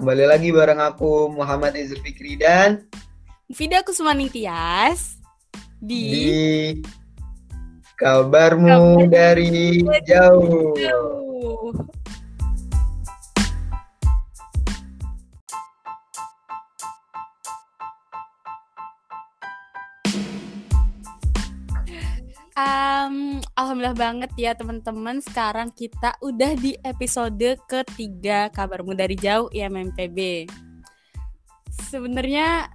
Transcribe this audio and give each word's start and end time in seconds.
kembali 0.00 0.32
lagi 0.32 0.48
bareng 0.48 0.80
aku 0.80 1.28
Muhammad 1.28 1.76
Izul 1.76 2.00
Fikri 2.00 2.40
dan 2.40 2.88
Vida 3.52 3.84
Kusumani 3.84 4.32
Tias 4.32 5.20
di, 5.76 6.00
di 6.08 6.28
kabarmu 8.00 9.04
Kabar 9.04 9.12
dari 9.12 9.84
jauh. 10.08 10.72
Jauh. 10.72 11.99
Alhamdulillah 23.70 24.02
banget 24.02 24.30
ya 24.34 24.50
teman-teman. 24.58 25.22
Sekarang 25.22 25.70
kita 25.70 26.18
udah 26.26 26.58
di 26.58 26.74
episode 26.82 27.54
ketiga 27.70 28.50
Kabarmu 28.50 28.98
dari 28.98 29.14
Jauh 29.14 29.46
IMMPB 29.46 30.50
Sebenarnya 31.70 32.66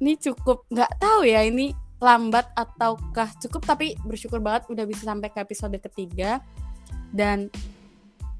ini 0.00 0.16
cukup 0.16 0.64
nggak 0.72 1.04
tahu 1.04 1.28
ya 1.28 1.44
ini 1.44 1.76
lambat 2.00 2.48
ataukah 2.56 3.28
cukup 3.44 3.76
tapi 3.76 3.92
bersyukur 4.08 4.40
banget 4.40 4.72
udah 4.72 4.88
bisa 4.88 5.04
sampai 5.04 5.28
ke 5.28 5.36
episode 5.36 5.76
ketiga. 5.76 6.40
Dan 7.12 7.52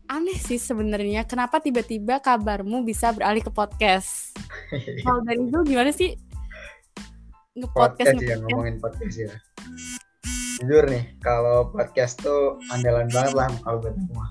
aneh 0.09 0.41
sih 0.41 0.57
sebenarnya 0.57 1.29
kenapa 1.29 1.61
tiba-tiba 1.61 2.25
kabarmu 2.25 2.89
bisa 2.89 3.13
beralih 3.13 3.45
ke 3.45 3.53
podcast? 3.53 4.33
Kalau 5.05 5.21
dari 5.29 5.45
itu 5.45 5.61
gimana 5.69 5.93
sih? 5.93 6.17
Podcast 7.69 8.17
ngepodcast 8.17 8.17
ya 8.17 8.17
ngepodcast? 8.17 8.49
ngomongin 8.49 8.77
podcast 8.81 9.17
ya. 9.29 9.29
Jujur 10.63 10.87
nih, 10.87 11.19
kalau 11.19 11.75
podcast 11.75 12.23
tuh 12.23 12.63
andalan 12.71 13.11
banget 13.11 13.35
lah 13.35 13.51
kalau 13.67 13.83
buat 13.83 13.99
mah. 14.15 14.31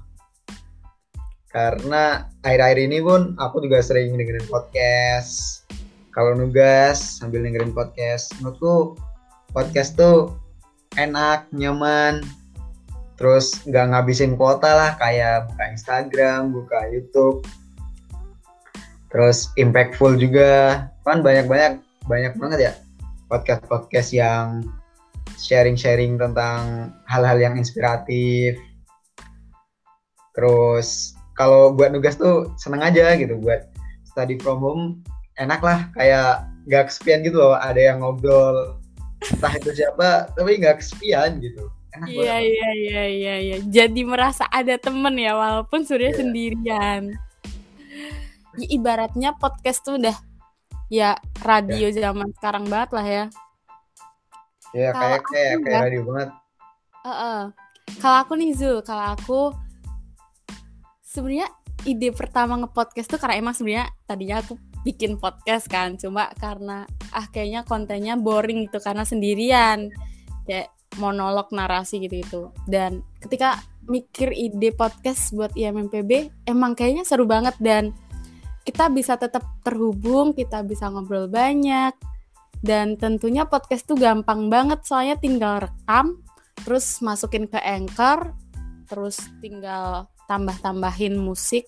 Karena 1.52 2.24
akhir-akhir 2.48 2.88
ini 2.88 3.04
pun 3.04 3.36
aku 3.36 3.60
juga 3.60 3.84
sering 3.84 4.16
dengerin 4.16 4.48
podcast. 4.48 5.68
Kalau 6.16 6.32
nugas 6.40 7.20
sambil 7.20 7.44
dengerin 7.44 7.76
podcast, 7.76 8.32
menurutku 8.40 8.96
podcast 9.52 10.00
tuh 10.00 10.32
enak, 10.96 11.52
nyaman, 11.52 12.24
terus 13.20 13.60
nggak 13.68 13.92
ngabisin 13.92 14.40
kuota 14.40 14.72
lah 14.72 14.92
kayak 15.04 15.52
buka 15.52 15.64
Instagram, 15.68 16.56
buka 16.56 16.80
YouTube, 16.96 17.44
terus 19.12 19.52
impactful 19.60 20.16
juga, 20.16 20.88
kan 21.04 21.20
banyak-banyak 21.20 21.84
banyak 22.08 22.34
banget 22.40 22.60
ya 22.72 22.74
podcast-podcast 23.28 24.16
yang 24.16 24.64
sharing-sharing 25.42 26.22
tentang 26.22 26.94
hal-hal 27.10 27.42
yang 27.42 27.58
inspiratif. 27.58 28.62
Terus 30.38 31.18
kalau 31.36 31.74
buat 31.74 31.90
nugas 31.90 32.16
tuh 32.22 32.54
seneng 32.62 32.86
aja 32.86 33.18
gitu 33.18 33.36
buat 33.42 33.66
study 34.06 34.38
from 34.40 34.62
home 34.62 34.84
enak 35.40 35.64
lah 35.64 35.90
kayak 35.98 36.46
nggak 36.70 36.92
kesepian 36.92 37.26
gitu 37.26 37.42
loh 37.42 37.58
ada 37.58 37.80
yang 37.80 38.04
ngobrol 38.04 38.78
entah 39.34 39.54
itu 39.58 39.74
siapa 39.74 40.30
tapi 40.38 40.62
nggak 40.62 40.78
kesepian 40.84 41.42
gitu 41.42 41.66
Iya 41.92 42.40
iya 42.40 42.70
iya 42.72 43.04
iya 43.04 43.36
iya. 43.44 43.58
Jadi 43.68 44.08
merasa 44.08 44.48
ada 44.48 44.80
temen 44.80 45.12
ya 45.20 45.36
walaupun 45.36 45.84
sebenarnya 45.84 46.16
Iya. 46.16 46.20
sendirian. 46.24 47.02
Ya, 48.56 48.66
ibaratnya 48.72 49.36
podcast 49.36 49.84
tuh 49.84 50.00
udah 50.00 50.16
ya 50.88 51.20
radio 51.44 51.92
zaman 51.92 52.32
sekarang 52.40 52.72
banget 52.72 52.90
lah 52.96 53.04
ya. 53.06 53.26
Ya 54.72 54.90
Kalau 54.92 55.02
kayak 55.02 55.22
kayak 55.28 55.56
kayak 55.64 55.76
ya- 55.76 55.84
radio 55.88 56.04
banget 56.08 56.30
Heeh. 57.02 57.42
Kalau 57.98 58.18
aku 58.22 58.34
nih 58.38 58.54
Zul, 58.54 58.78
kalau 58.86 59.18
aku 59.18 59.42
sebenarnya 61.02 61.50
ide 61.84 62.14
pertama 62.14 62.56
nge-podcast 62.62 63.10
tuh 63.10 63.18
karena 63.18 63.42
emang 63.42 63.58
sebenarnya 63.58 63.90
tadinya 64.06 64.38
aku 64.40 64.54
bikin 64.86 65.18
podcast 65.18 65.66
kan, 65.66 65.98
cuma 65.98 66.30
karena 66.38 66.86
ah 67.10 67.26
kayaknya 67.30 67.66
kontennya 67.66 68.16
boring 68.18 68.70
gitu 68.70 68.78
karena 68.80 69.02
sendirian. 69.02 69.90
Kayak 70.46 70.70
monolog 71.02 71.50
narasi 71.50 72.06
gitu-gitu. 72.06 72.54
Dan 72.70 73.02
ketika 73.18 73.60
mikir 73.90 74.30
ide 74.32 74.72
podcast 74.78 75.34
buat 75.34 75.52
IMMPB 75.58 76.30
emang 76.46 76.78
kayaknya 76.78 77.02
seru 77.02 77.26
banget 77.26 77.58
dan 77.58 77.98
kita 78.62 78.94
bisa 78.94 79.18
tetap 79.18 79.42
terhubung, 79.66 80.38
kita 80.38 80.62
bisa 80.62 80.86
ngobrol 80.86 81.26
banyak. 81.26 81.98
Dan 82.62 82.96
tentunya 82.96 83.44
podcast 83.50 83.90
tuh 83.90 83.98
gampang 83.98 84.50
banget 84.54 84.86
soalnya 84.86 85.18
tinggal 85.18 85.66
rekam 85.66 86.22
terus 86.62 87.02
masukin 87.02 87.50
ke 87.50 87.58
Anchor, 87.58 88.38
terus 88.86 89.18
tinggal 89.42 90.06
tambah-tambahin 90.30 91.18
musik, 91.18 91.66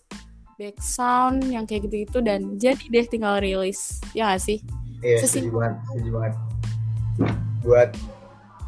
back 0.61 0.77
sound 0.77 1.49
yang 1.49 1.65
kayak 1.65 1.89
gitu-gitu 1.89 2.21
dan 2.21 2.61
jadi 2.61 2.85
deh 2.93 3.05
tinggal 3.09 3.41
rilis. 3.41 3.97
Ya 4.13 4.29
gak 4.29 4.45
sih? 4.45 4.61
iya 5.03 5.19
setuju 5.19 5.51
banget 5.51 5.75
setuju 5.91 6.09
banget 6.15 6.33
buat 7.67 7.89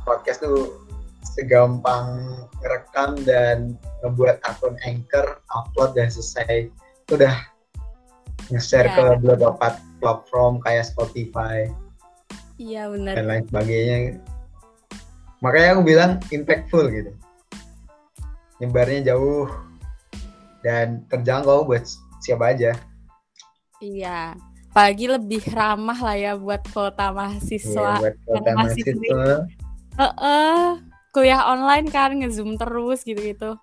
podcast 0.04 0.44
tuh 0.44 0.84
segampang 1.24 2.36
ngerekam 2.60 3.16
dan 3.24 3.80
ngebuat 4.04 4.44
akun 4.44 4.76
anchor 4.84 5.40
upload 5.56 5.96
dan 5.96 6.12
selesai 6.12 6.68
itu 6.70 7.12
udah 7.16 7.36
nge-share 8.52 8.92
Ya. 8.92 8.96
ke 9.00 9.06
beberapa 9.24 9.80
platform 10.04 10.60
kayak 10.62 10.86
Spotify 10.86 11.66
Iya 12.56 12.88
bener. 12.88 13.14
dan 13.14 13.26
lain 13.26 13.44
sebagainya 13.46 13.96
makanya 15.40 15.70
aku 15.76 15.82
bilang 15.84 16.12
impactful 16.30 16.88
gitu 16.88 17.12
nyebarnya 18.58 19.12
jauh 19.12 19.52
dan 20.62 21.04
terjangkau 21.08 21.64
buat 21.64 21.84
siapa 22.20 22.56
aja 22.56 22.74
Iya. 23.78 24.34
Apalagi 24.72 25.08
lebih 25.08 25.44
ramah 25.52 26.00
lah 26.00 26.16
ya 26.16 26.32
buat 26.36 26.64
kota 26.68 27.08
Iya, 27.08 27.14
mahasiswa. 27.14 27.92
buat 28.00 28.16
kota 28.24 28.44
yang 28.46 28.58
masih 28.58 28.82
mahasiswa 28.88 29.26
Heeh. 29.96 30.64
kuliah 31.12 31.42
online 31.46 31.88
kan 31.88 32.12
nge-zoom 32.12 32.56
terus 32.56 33.04
gitu-gitu. 33.04 33.56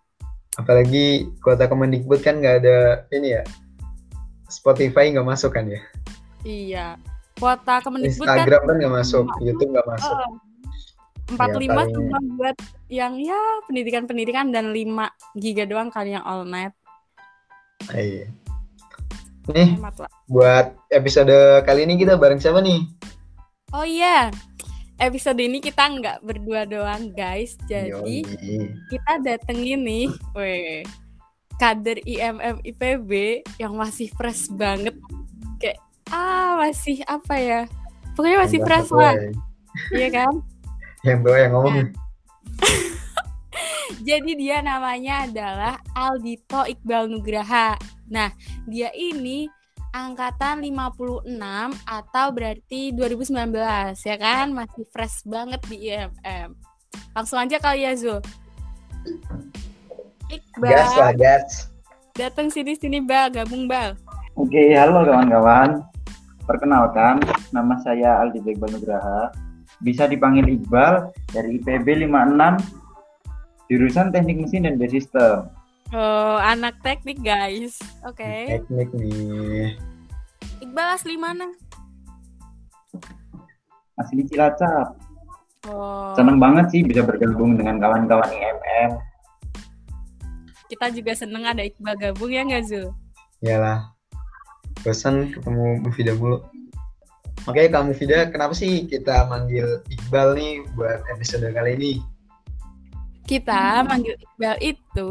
apalagi 0.52 1.32
kota 1.41 1.64
Kemendikbud 1.64 2.20
kan 2.20 2.36
nggak 2.38 2.60
ada 2.60 2.78
ini 3.08 3.41
ya 3.41 3.42
Spotify 4.47 5.08
nggak 5.08 5.25
masuk 5.26 5.56
kan 5.56 5.64
ya 5.64 5.81
Iya. 6.44 7.00
Kuota 7.42 7.82
Kemendikbud 7.82 8.22
kan 8.22 8.38
Instagram 8.38 8.60
kan 8.62 8.75
nggak 8.78 8.94
masuk 8.94 9.25
Nggak 9.26 9.42
YouTube 9.42 9.70
nggak 9.75 9.88
masuk. 9.88 10.16
45 11.32 11.34
Ya, 11.34 11.69
paling- 11.69 11.92
cuma 11.92 12.19
buat 12.36 12.56
yang 12.86 13.12
ya 13.16 13.41
pendidikan-pendidikan 13.66 14.47
dan 14.48 14.70
5 14.70 15.10
giga 15.34 15.64
doang 15.64 15.88
kali 15.88 16.12
yang 16.12 16.22
all 16.22 16.44
net. 16.44 16.70
Ah, 17.88 17.98
iya. 17.98 18.31
nih 19.42 19.75
buat 20.31 20.70
episode 20.86 21.34
kali 21.66 21.82
ini 21.82 21.98
kita 21.98 22.14
bareng 22.14 22.38
siapa 22.38 22.62
nih 22.62 22.86
Oh 23.72 23.82
iya. 23.82 24.31
Episode 25.00 25.41
ini 25.41 25.58
kita 25.58 25.82
nggak 25.82 26.22
berdua 26.22 26.62
doang, 26.62 27.10
guys. 27.10 27.58
Jadi 27.64 28.22
Yoi. 28.22 28.70
kita 28.86 29.19
datengin 29.19 29.81
nih, 29.81 30.06
weh, 30.31 30.84
kader 31.56 31.98
IMM 32.04 32.60
IPB 32.62 33.10
yang 33.56 33.75
masih 33.75 34.12
fresh 34.12 34.47
banget. 34.52 34.94
Kayak 35.56 35.81
ah 36.12 36.60
masih 36.60 37.00
apa 37.08 37.34
ya? 37.40 37.60
Pokoknya 38.12 38.44
masih 38.44 38.60
Yang 38.60 38.66
fresh 38.68 38.90
lah, 38.92 39.14
gue. 39.16 39.32
iya 39.96 40.08
kan? 40.12 40.32
yang 41.02 41.18
tua 41.26 41.34
yang 41.34 41.52
ngomong 41.58 41.90
Jadi 44.06 44.32
dia 44.38 44.62
namanya 44.62 45.26
adalah 45.26 45.74
Aldito 45.94 46.62
Iqbal 46.62 47.10
Nugraha. 47.10 47.74
Nah, 48.06 48.30
dia 48.66 48.90
ini 48.94 49.50
angkatan 49.90 50.62
56 50.62 51.26
atau 51.86 52.26
berarti 52.30 52.94
2019 52.94 53.98
ya 53.98 54.16
kan? 54.18 54.46
Masih 54.54 54.84
fresh 54.90 55.26
banget 55.26 55.60
di 55.66 55.90
IMM. 55.90 56.54
Langsung 57.14 57.38
aja 57.40 57.58
kali 57.58 57.82
ya 57.86 57.92
Zul. 57.98 58.20
Iqbal, 60.31 60.70
gas 60.70 60.90
lah 60.96 61.12
gas 61.12 61.72
datang 62.12 62.52
sini 62.52 62.76
sini 62.76 63.00
Bal, 63.00 63.32
gabung 63.32 63.64
Bal. 63.69 63.96
Oke, 64.37 64.72
halo 64.76 65.04
kawan-kawan. 65.04 65.84
Perkenalkan, 66.52 67.16
nama 67.49 67.81
saya 67.81 68.20
Aldi 68.20 68.44
Iqbal 68.44 68.76
Nugraha. 68.76 69.32
Bisa 69.81 70.04
dipanggil 70.04 70.44
Iqbal 70.60 71.08
dari 71.32 71.56
IPB 71.56 72.04
56, 72.04 73.72
jurusan 73.72 74.12
Teknik 74.12 74.37
Mesin 74.44 74.69
dan 74.69 74.76
Biosistem. 74.76 75.49
Oh, 75.96 76.37
anak 76.37 76.76
teknik 76.84 77.25
guys. 77.25 77.81
Oke. 78.04 78.60
teknik 78.69 78.93
nih 78.93 79.81
Iqbal 80.60 80.93
asli 80.93 81.16
mana? 81.16 81.49
Asli 83.96 84.20
Cilacap. 84.28 84.93
Oh, 85.72 86.12
Seneng 86.20 86.37
banget 86.37 86.69
sih 86.69 86.84
bisa 86.84 87.00
bergabung 87.00 87.56
dengan 87.56 87.81
kawan-kawan 87.81 88.28
IMM. 88.28 89.00
kita 90.69 90.93
juga 90.93 91.16
seneng 91.16 91.49
ada 91.49 91.64
Iqbal 91.64 91.96
gabung 91.96 92.28
ya 92.28 92.44
nggak 92.44 92.64
Zul? 92.69 92.93
Iyalah. 93.40 93.91
Bosan 94.82 95.31
ketemu 95.31 95.81
Mufida 95.82 96.12
mulu. 96.19 96.43
Oke, 97.46 97.67
Kak 97.67 97.82
Mufida, 97.87 98.31
kenapa 98.31 98.55
sih 98.55 98.87
kita 98.87 99.26
manggil 99.26 99.82
Iqbal 99.90 100.38
nih 100.38 100.62
buat 100.79 101.02
episode 101.11 101.46
kali 101.50 101.75
ini? 101.75 101.93
kita 103.26 103.87
manggil 103.87 104.19
Iqbal 104.19 104.56
itu 104.61 105.11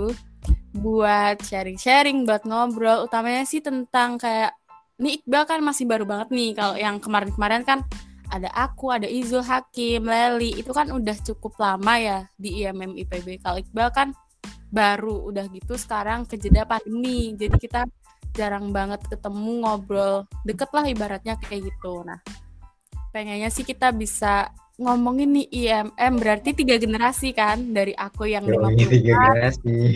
buat 0.77 1.41
sharing-sharing, 1.43 2.23
buat 2.23 2.43
ngobrol, 2.47 3.03
utamanya 3.07 3.43
sih 3.47 3.63
tentang 3.63 4.21
kayak 4.21 4.55
ini 5.01 5.19
Iqbal 5.19 5.49
kan 5.49 5.59
masih 5.65 5.89
baru 5.89 6.05
banget 6.05 6.29
nih 6.29 6.53
kalau 6.53 6.75
yang 6.77 7.01
kemarin-kemarin 7.01 7.65
kan 7.65 7.79
ada 8.31 8.47
aku, 8.55 8.93
ada 8.93 9.09
Izul 9.09 9.43
Hakim, 9.43 10.07
Leli 10.07 10.55
itu 10.55 10.71
kan 10.71 10.87
udah 10.93 11.17
cukup 11.19 11.57
lama 11.59 11.99
ya 11.99 12.19
di 12.39 12.63
IMM 12.63 12.95
IPB. 12.95 13.43
Kalau 13.43 13.59
Iqbal 13.59 13.89
kan 13.91 14.07
baru 14.71 15.27
udah 15.27 15.51
gitu 15.51 15.75
sekarang 15.75 16.23
kejeda 16.23 16.63
pandemi. 16.63 17.35
Jadi 17.35 17.59
kita 17.59 17.83
jarang 18.31 18.71
banget 18.71 19.03
ketemu 19.11 19.63
ngobrol 19.63 20.23
deket 20.47 20.69
lah 20.71 20.85
ibaratnya 20.87 21.35
kayak 21.39 21.71
gitu. 21.71 22.03
Nah 22.07 22.19
pengennya 23.11 23.51
sih 23.51 23.67
kita 23.67 23.91
bisa 23.91 24.49
ngomongin 24.81 25.35
nih 25.35 25.47
IMM 25.51 26.13
berarti 26.17 26.57
tiga 26.57 26.79
generasi 26.79 27.35
kan 27.35 27.59
dari 27.69 27.93
aku 27.93 28.25
yang 28.25 28.47
Yo, 28.47 28.57
50 28.57 28.87
tiga 28.97 29.13
generasi. 29.13 29.93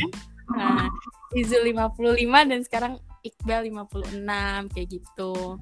Nah, 0.53 0.85
Izul 1.33 1.73
55 1.73 2.51
dan 2.51 2.59
sekarang 2.61 2.93
Iqbal 3.25 3.65
56 3.73 4.69
kayak 4.69 4.87
gitu. 4.93 5.57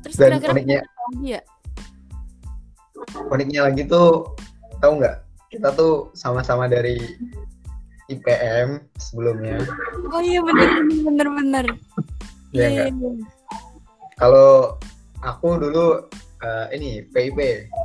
Terus 0.00 0.16
Dan 0.16 0.40
kira-kira 0.40 0.52
uniknya, 0.56 0.80
lagi 0.80 1.26
ya? 1.28 1.42
uniknya 3.28 3.60
lagi 3.68 3.82
tuh 3.84 4.32
tahu 4.80 4.92
nggak? 5.02 5.16
Kita 5.52 5.68
tuh 5.76 6.08
sama-sama 6.16 6.64
dari 6.66 6.96
IPM 8.06 8.68
sebelumnya. 8.96 9.58
Oh 10.10 10.22
iya 10.22 10.38
bener 10.40 10.68
bener 11.02 11.26
bener. 11.28 11.64
Iya 12.54 12.66
Iya, 12.66 12.68
nggak? 12.70 12.88
iya. 12.94 13.10
Kalau 14.16 14.78
aku 15.20 15.48
dulu 15.58 15.86
eh, 16.40 16.66
ini 16.72 16.90
PIP 17.10 17.38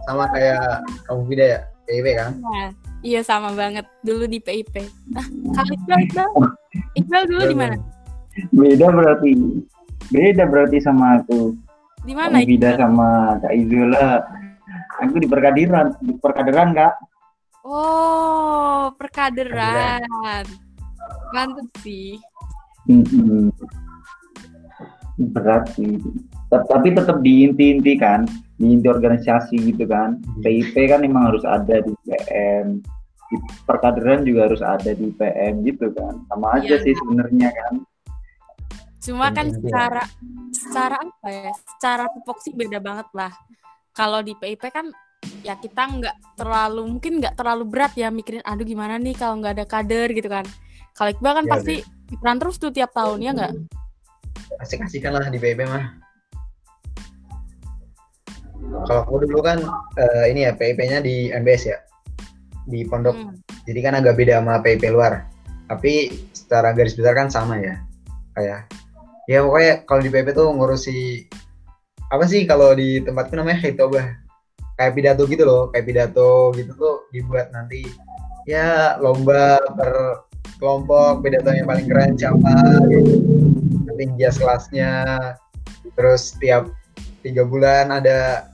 sama 0.05 0.29
kayak 0.31 0.79
kamu 1.09 1.21
beda 1.27 1.45
ya 1.45 1.59
PIP 1.89 2.07
kan? 2.15 2.31
Nah, 2.39 2.69
iya 3.01 3.19
sama 3.25 3.51
banget 3.51 3.83
dulu 4.05 4.29
di 4.29 4.37
PIP. 4.37 4.85
Nah, 5.11 5.25
kalau 5.57 5.71
Iqbal 5.73 5.99
Iqbal, 6.05 6.29
Iqbal 6.95 7.23
dulu 7.27 7.41
di 7.49 7.57
mana? 7.57 7.75
Beda 8.53 8.87
berarti. 8.93 9.31
Beda 10.11 10.43
berarti 10.47 10.77
sama 10.79 11.19
aku. 11.19 11.55
Di 12.05 12.13
mana? 12.15 12.41
Beda 12.41 12.77
sama 12.77 13.37
Kak 13.41 13.53
Izula. 13.53 14.23
Aku 15.01 15.17
di 15.17 15.25
perkadiran, 15.27 15.97
di 15.99 16.13
perkaderan 16.15 16.77
Kak. 16.77 16.93
Oh, 17.61 18.89
perkaderan. 18.97 20.45
Mantep 21.33 21.69
sih. 21.85 22.17
Mm-mm. 22.89 23.53
Berat 25.31 25.69
sih. 25.77 26.01
Tapi 26.49 26.91
tetap 26.91 27.21
di 27.21 27.45
inti-inti 27.47 27.95
kan, 27.95 28.25
di 28.57 28.75
inti 28.75 28.89
organisasi 28.89 29.71
gitu 29.71 29.85
kan. 29.85 30.19
PIP 30.41 30.73
kan 30.89 31.05
memang 31.05 31.31
harus 31.31 31.45
ada 31.45 31.79
di 31.85 31.93
PM. 32.03 32.81
Di 33.31 33.35
perkaderan 33.63 34.27
juga 34.27 34.51
harus 34.51 34.59
ada 34.59 34.91
di 34.91 35.07
PM 35.15 35.63
gitu 35.63 35.93
kan. 35.93 36.19
Sama 36.27 36.59
aja 36.59 36.75
Iya. 36.75 36.83
sih 36.83 36.93
sebenarnya 36.97 37.49
kan. 37.53 37.73
Cuma 39.01 39.29
kan 39.31 39.47
Intinya. 39.49 39.61
secara 39.63 40.03
secara 40.51 40.95
apa 40.99 41.27
ya? 41.29 41.53
Secara 41.77 42.03
tupoksi 42.11 42.49
beda 42.51 42.81
banget 42.83 43.07
lah. 43.15 43.31
Kalau 43.93 44.19
di 44.25 44.33
PIP 44.35 44.65
kan 44.73 44.89
ya 45.41 45.57
kita 45.57 45.81
nggak 45.89 46.37
terlalu 46.37 46.81
mungkin 46.97 47.21
nggak 47.21 47.35
terlalu 47.37 47.63
berat 47.65 47.93
ya 47.97 48.13
mikirin 48.13 48.41
aduh 48.45 48.65
gimana 48.65 49.01
nih 49.01 49.17
kalau 49.17 49.41
nggak 49.41 49.57
ada 49.57 49.65
kader 49.65 50.09
gitu 50.13 50.29
kan. 50.29 50.45
Kalau 50.95 51.09
Iqbal 51.09 51.33
kan 51.41 51.45
Iya, 51.47 51.51
pasti 51.55 51.75
peran 52.19 52.37
terus 52.37 52.59
tuh 52.59 52.71
tiap 52.75 52.91
tahun 52.91 53.19
ya 53.23 53.31
nggak? 53.31 53.53
Asik-asikan 54.59 55.15
lah 55.15 55.25
di 55.31 55.39
PIP 55.39 55.63
mah. 55.65 55.97
Kalau 58.87 59.01
aku 59.07 59.25
dulu 59.25 59.41
kan 59.41 59.59
eh, 59.97 60.25
ini 60.31 60.45
ya 60.47 60.53
PIP-nya 60.55 61.01
di 61.01 61.31
MBS 61.31 61.63
ya 61.67 61.77
di 62.67 62.85
pondok. 62.85 63.15
Hmm. 63.15 63.35
Jadi 63.65 63.79
kan 63.81 63.97
agak 63.97 64.19
beda 64.19 64.43
sama 64.43 64.61
PIP 64.61 64.91
luar. 64.93 65.25
Tapi 65.71 66.11
secara 66.35 66.75
garis 66.75 66.93
besar 66.93 67.15
kan 67.15 67.31
sama 67.31 67.57
ya. 67.57 67.79
Kayak 68.35 68.67
ya 69.25 69.39
pokoknya 69.41 69.73
kalau 69.87 70.01
di 70.03 70.09
PIP 70.11 70.27
tuh 70.35 70.47
ngurusi 70.51 70.99
apa 72.11 72.27
sih 72.27 72.43
kalau 72.43 72.75
di 72.75 72.99
tempatku 73.01 73.33
namanya 73.33 73.63
hitobah. 73.63 74.20
Kayak 74.81 74.97
pidato 74.97 75.29
gitu 75.29 75.45
loh, 75.45 75.69
kayak 75.69 75.85
pidato 75.85 76.49
gitu 76.57 76.73
tuh 76.73 76.95
dibuat 77.13 77.53
nanti 77.53 77.85
ya 78.49 78.97
lomba 78.97 79.61
per 79.77 80.25
kelompok 80.57 81.21
pidato 81.21 81.53
yang 81.53 81.69
paling 81.69 81.85
keren 81.85 82.17
siapa 82.17 82.81
gitu. 82.89 83.21
Nanti 83.85 84.09
jas 84.17 84.41
kelasnya 84.41 85.05
terus 85.93 86.33
tiap 86.41 86.65
tiga 87.21 87.45
bulan 87.45 87.93
ada 87.93 88.49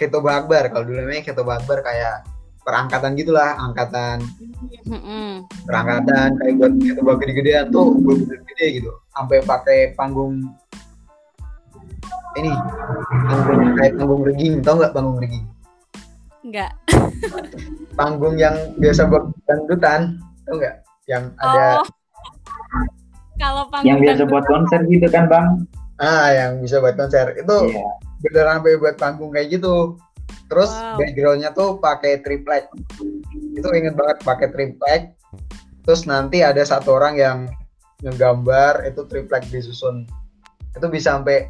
hitobah 0.00 0.40
akbar 0.40 0.72
kalau 0.72 0.88
dulu 0.88 1.04
namanya 1.04 1.28
hitobah 1.28 1.60
akbar 1.60 1.84
kayak 1.84 2.24
perangkatan 2.64 3.12
gitulah 3.12 3.52
angkatan 3.60 4.24
perangkatan 5.68 6.40
kayak 6.40 6.54
buat 6.56 6.72
hitobah 6.80 7.20
gede-gedean 7.20 7.68
tuh 7.68 7.92
bener 8.00 8.40
gede 8.56 8.80
gitu. 8.80 8.88
Sampai 9.12 9.44
pakai 9.44 9.92
panggung 10.00 10.56
ini 12.34 12.52
panggung 13.24 13.60
kayak 13.74 13.92
panggung 13.94 14.22
reging 14.22 14.54
tau 14.60 14.74
nggak 14.76 14.92
panggung 14.92 15.18
reging 15.18 15.44
Nggak. 16.42 16.72
panggung 17.98 18.34
yang 18.34 18.56
biasa 18.74 19.06
buat 19.06 19.24
dangdutan 19.44 20.00
tau 20.42 20.54
nggak 20.54 20.76
yang 21.06 21.24
ada 21.38 21.78
Oh. 21.78 21.86
Kalau 23.34 23.62
Yang 23.62 23.70
panggung 23.70 23.98
biasa 23.98 24.12
dangdut- 24.18 24.30
buat 24.30 24.44
konser 24.46 24.80
gitu 24.86 25.06
kan 25.08 25.24
Bang. 25.26 25.48
ah 25.98 26.28
yang 26.30 26.52
bisa 26.58 26.78
buat 26.78 26.94
konser 26.94 27.36
itu 27.36 27.56
Iya. 27.68 27.86
beneran 28.20 28.58
sampai 28.58 28.76
buat 28.76 28.96
panggung 28.96 29.30
kayak 29.30 29.48
gitu 29.52 29.94
terus 30.48 30.70
Wow. 30.70 30.98
backgroundnya 30.98 31.50
tuh 31.52 31.78
pakai 31.78 32.18
triplek 32.18 32.66
itu 33.52 33.68
inget 33.70 33.92
banget 33.92 34.18
pakai 34.20 34.48
triplek 34.48 35.02
terus 35.82 36.04
nanti 36.04 36.40
ada 36.40 36.60
satu 36.60 36.92
orang 36.92 37.14
yang 37.14 37.38
ngegambar 38.00 38.82
itu 38.84 39.04
triplek 39.04 39.46
disusun 39.46 40.06
itu 40.70 40.86
bisa 40.88 41.14
sampai 41.14 41.46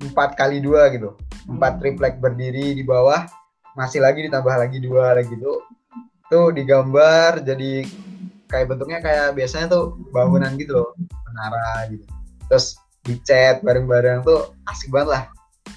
empat 0.00 0.34
kali 0.34 0.64
dua 0.64 0.88
gitu. 0.90 1.14
Empat 1.46 1.78
triplek 1.80 2.18
berdiri 2.18 2.72
di 2.72 2.84
bawah 2.84 3.28
masih 3.76 4.02
lagi 4.02 4.26
ditambah 4.26 4.50
lagi 4.50 4.78
dua 4.82 5.14
lagi 5.14 5.30
tuh 5.38 5.62
tuh 6.26 6.50
digambar 6.50 7.42
jadi 7.42 7.86
kayak 8.50 8.66
bentuknya 8.66 8.98
kayak 8.98 9.34
biasanya 9.38 9.70
tuh 9.70 9.94
bangunan 10.10 10.50
gitu 10.58 10.74
loh 10.82 10.90
menara 11.30 11.86
gitu. 11.92 12.04
Terus 12.50 12.66
dicat 13.06 13.62
bareng-bareng 13.62 14.26
tuh 14.26 14.52
asik 14.66 14.90
banget 14.90 15.08
lah 15.14 15.22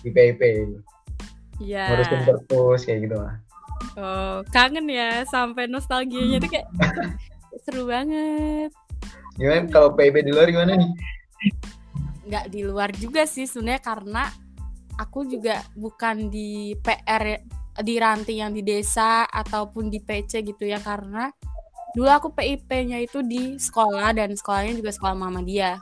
di 0.01 0.09
PIP 0.09 0.41
gitu. 0.41 0.79
Iya. 1.61 1.85
ngurusin 1.93 2.21
perpus 2.25 2.81
kayak 2.83 2.99
gitu 3.07 3.15
lah. 3.21 3.35
Oh, 3.93 4.41
kangen 4.49 4.89
ya 4.89 5.21
sampai 5.29 5.69
nostalgianya 5.69 6.41
tuh 6.41 6.49
kayak 6.49 6.67
seru 7.63 7.86
banget. 7.86 8.74
gimana? 9.38 9.69
Kalau 9.69 9.93
PIP 9.93 10.25
di 10.25 10.31
luar 10.33 10.50
gimana 10.50 10.74
nih 10.77 10.91
Nggak 12.24 12.46
di 12.51 12.62
luar 12.63 12.89
juga 12.96 13.27
sih 13.27 13.48
sebenarnya 13.48 13.82
karena 13.84 14.24
aku 15.00 15.25
juga 15.25 15.63
bukan 15.75 16.30
di 16.30 16.77
PR 16.80 17.42
di 17.82 17.96
ranting 17.98 18.46
yang 18.46 18.53
di 18.53 18.62
desa 18.62 19.25
ataupun 19.25 19.89
di 19.89 19.98
PC 19.98 20.46
gitu 20.46 20.70
ya 20.70 20.77
karena 20.77 21.34
dulu 21.98 22.10
aku 22.10 22.30
PIP-nya 22.34 23.01
itu 23.01 23.22
di 23.25 23.58
sekolah 23.58 24.13
dan 24.13 24.34
sekolahnya 24.34 24.77
juga 24.77 24.92
sekolah 24.94 25.15
mama 25.18 25.42
dia. 25.42 25.82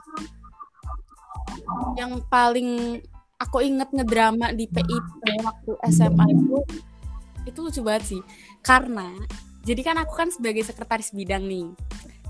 Yang 1.96 2.24
paling 2.32 3.00
aku 3.42 3.58
inget 3.58 3.90
ngedrama 3.90 4.54
di 4.54 4.70
PIP 4.70 5.24
waktu 5.42 5.72
SMA 5.90 6.24
itu 6.30 6.58
itu 7.42 7.58
lucu 7.58 7.80
banget 7.82 8.04
sih 8.06 8.22
karena 8.62 9.10
jadi 9.66 9.82
kan 9.82 9.96
aku 9.98 10.14
kan 10.14 10.28
sebagai 10.30 10.62
sekretaris 10.62 11.10
bidang 11.10 11.42
nih 11.50 11.66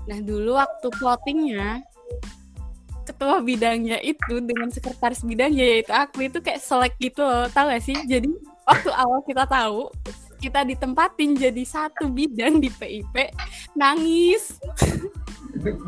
nah 0.09 0.17
dulu 0.19 0.57
waktu 0.57 0.87
plottingnya 0.97 1.85
ketua 3.23 3.39
bidangnya 3.39 4.03
itu 4.03 4.43
dengan 4.43 4.67
sekretaris 4.67 5.23
bidangnya 5.23 5.63
yaitu 5.63 5.95
aku 5.95 6.27
itu 6.27 6.43
kayak 6.43 6.59
selek 6.59 6.91
gitu 6.99 7.23
loh 7.23 7.47
tau 7.55 7.71
gak 7.71 7.79
sih? 7.79 7.95
Jadi 8.03 8.27
waktu 8.67 8.91
awal 8.91 9.23
kita 9.23 9.47
tahu 9.47 9.87
kita 10.43 10.67
ditempatin 10.67 11.39
jadi 11.39 11.63
satu 11.63 12.11
bidang 12.11 12.59
di 12.59 12.67
PIP 12.67 13.31
nangis. 13.79 14.59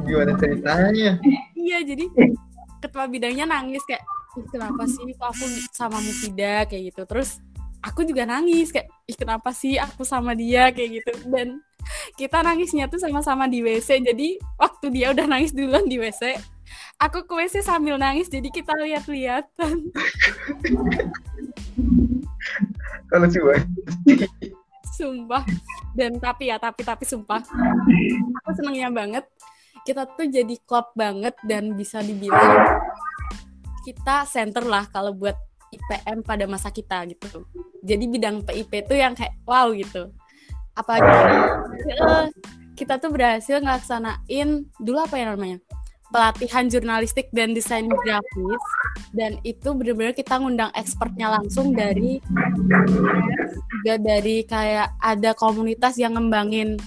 Gimana 0.08 0.32
ceritanya? 0.40 1.20
Iya 1.60 1.84
jadi 1.84 2.08
ketua 2.80 3.12
bidangnya 3.12 3.52
nangis 3.52 3.84
kayak 3.84 4.08
"Ih, 4.40 4.48
kenapa 4.48 4.88
sih 4.88 5.12
kok 5.12 5.36
aku 5.36 5.44
sama 5.76 6.00
Mufida? 6.00 6.64
Kayak 6.72 6.96
gitu. 6.96 7.02
Terus 7.04 7.44
aku 7.84 8.08
juga 8.08 8.24
nangis 8.24 8.72
kayak 8.72 8.88
ih 9.12 9.18
kenapa 9.20 9.52
sih 9.52 9.76
aku 9.76 10.08
sama 10.08 10.32
dia? 10.40 10.72
Kayak 10.72 11.04
gitu. 11.04 11.12
Dan 11.28 11.60
kita 12.16 12.48
nangisnya 12.48 12.88
tuh 12.88 13.04
sama-sama 13.04 13.44
di 13.52 13.60
WC 13.60 14.08
jadi 14.08 14.40
waktu 14.56 14.88
dia 14.88 15.12
udah 15.12 15.28
nangis 15.28 15.52
duluan 15.52 15.84
di 15.84 16.00
WC 16.00 16.55
aku 17.00 17.28
WC 17.28 17.60
sambil 17.60 18.00
nangis 18.00 18.32
jadi 18.32 18.48
kita 18.48 18.74
lihat-lihatan. 18.76 19.92
Kalau 23.12 23.28
coba 23.30 23.54
sumpah. 24.96 25.44
Dan 25.96 26.20
tapi 26.20 26.52
ya 26.52 26.58
tapi 26.60 26.82
tapi 26.88 27.04
sumpah. 27.04 27.44
Aku 28.44 28.52
senengnya 28.56 28.88
banget. 28.92 29.28
Kita 29.86 30.08
tuh 30.08 30.26
jadi 30.26 30.56
klop 30.66 30.96
banget 30.98 31.36
dan 31.46 31.78
bisa 31.78 32.02
dibilang 32.02 32.82
kita 33.86 34.26
center 34.26 34.66
lah 34.66 34.90
kalau 34.90 35.14
buat 35.14 35.38
IPM 35.70 36.26
pada 36.26 36.50
masa 36.50 36.74
kita 36.74 37.06
gitu. 37.12 37.46
Jadi 37.86 38.10
bidang 38.10 38.42
PIP 38.42 38.90
tuh 38.90 38.98
yang 38.98 39.14
kayak 39.14 39.38
wow 39.46 39.70
gitu. 39.76 40.10
Apalagi 40.74 41.12
eh, 41.86 42.26
kita 42.74 42.98
tuh 42.98 43.14
berhasil 43.14 43.62
ngelaksanain 43.62 44.68
dulu 44.82 45.00
apa 45.00 45.16
ya 45.16 45.32
namanya 45.32 45.60
pelatihan 46.14 46.70
jurnalistik 46.70 47.28
dan 47.34 47.54
desain 47.54 47.90
grafis 47.90 48.64
dan 49.12 49.42
itu 49.42 49.74
benar-benar 49.74 50.14
kita 50.14 50.38
ngundang 50.38 50.72
expertnya 50.78 51.34
langsung 51.34 51.74
dari 51.74 52.22
juga 53.82 53.96
dari 54.00 54.46
kayak 54.46 54.96
ada 55.02 55.34
komunitas 55.34 55.98
yang 55.98 56.16
ngembangin 56.16 56.78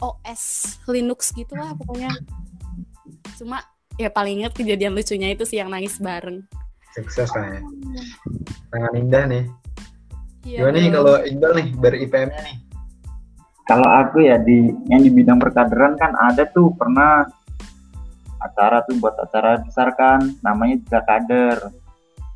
OS 0.00 0.76
Linux 0.88 1.32
gitu 1.32 1.56
lah 1.56 1.72
pokoknya 1.76 2.12
cuma 3.40 3.64
ya 3.96 4.08
paling 4.12 4.44
inget 4.44 4.52
kejadian 4.52 4.96
lucunya 4.96 5.32
itu 5.32 5.44
sih 5.48 5.60
yang 5.60 5.72
nangis 5.72 5.96
bareng 6.00 6.44
Sukses 6.90 7.30
lah 7.38 7.46
ya. 7.54 7.60
Sangat 8.74 8.92
indah 8.98 9.24
nih. 9.30 9.44
Iya, 10.42 10.58
Gimana 10.64 10.76
nih 10.80 10.90
kalau 10.90 11.14
Iqbal 11.22 11.52
nih 11.54 11.68
ber-IPM-nya 11.78 12.40
nih? 12.50 12.56
Kalau 13.68 13.86
aku 13.86 14.26
ya 14.26 14.40
di 14.42 14.74
yang 14.90 15.06
di 15.06 15.10
bidang 15.14 15.38
perkaderan 15.38 15.94
kan 15.94 16.10
ada 16.18 16.42
tuh 16.50 16.74
pernah 16.74 17.22
acara 18.40 18.82
tuh 18.88 18.96
buat 18.98 19.14
acara 19.20 19.60
besar 19.60 19.92
kan 19.94 20.20
namanya 20.40 20.80
juga 20.80 21.00
kader. 21.04 21.58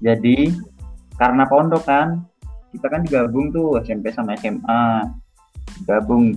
Jadi 0.05 0.53
karena 1.17 1.49
pondok 1.49 1.89
kan 1.89 2.23
kita 2.75 2.87
kan 2.91 3.01
digabung 3.07 3.55
tuh 3.55 3.81
SMP 3.81 4.11
sama 4.13 4.37
SMA 4.37 5.09
gabung 5.89 6.37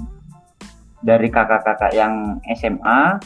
dari 1.03 1.29
kakak-kakak 1.29 1.93
yang 1.93 2.39
SMA 2.57 3.19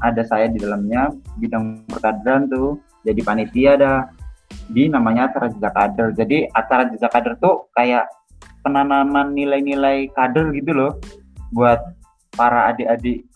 ada 0.00 0.22
saya 0.22 0.46
di 0.46 0.62
dalamnya 0.62 1.10
bidang 1.36 1.82
perkaderan 1.90 2.46
tuh 2.46 2.78
jadi 3.02 3.20
panitia 3.20 3.72
dah. 3.76 4.00
Di 4.64 4.88
namanya 4.88 5.28
acara 5.28 5.52
jejak 5.52 5.74
kader. 5.76 6.08
Jadi 6.16 6.48
acara 6.48 6.88
jejak 6.88 7.10
kader 7.12 7.34
tuh 7.36 7.68
kayak 7.76 8.08
penanaman 8.64 9.36
nilai-nilai 9.36 10.08
kader 10.16 10.54
gitu 10.56 10.72
loh 10.72 10.92
buat 11.52 11.82
para 12.32 12.72
adik-adik 12.72 13.28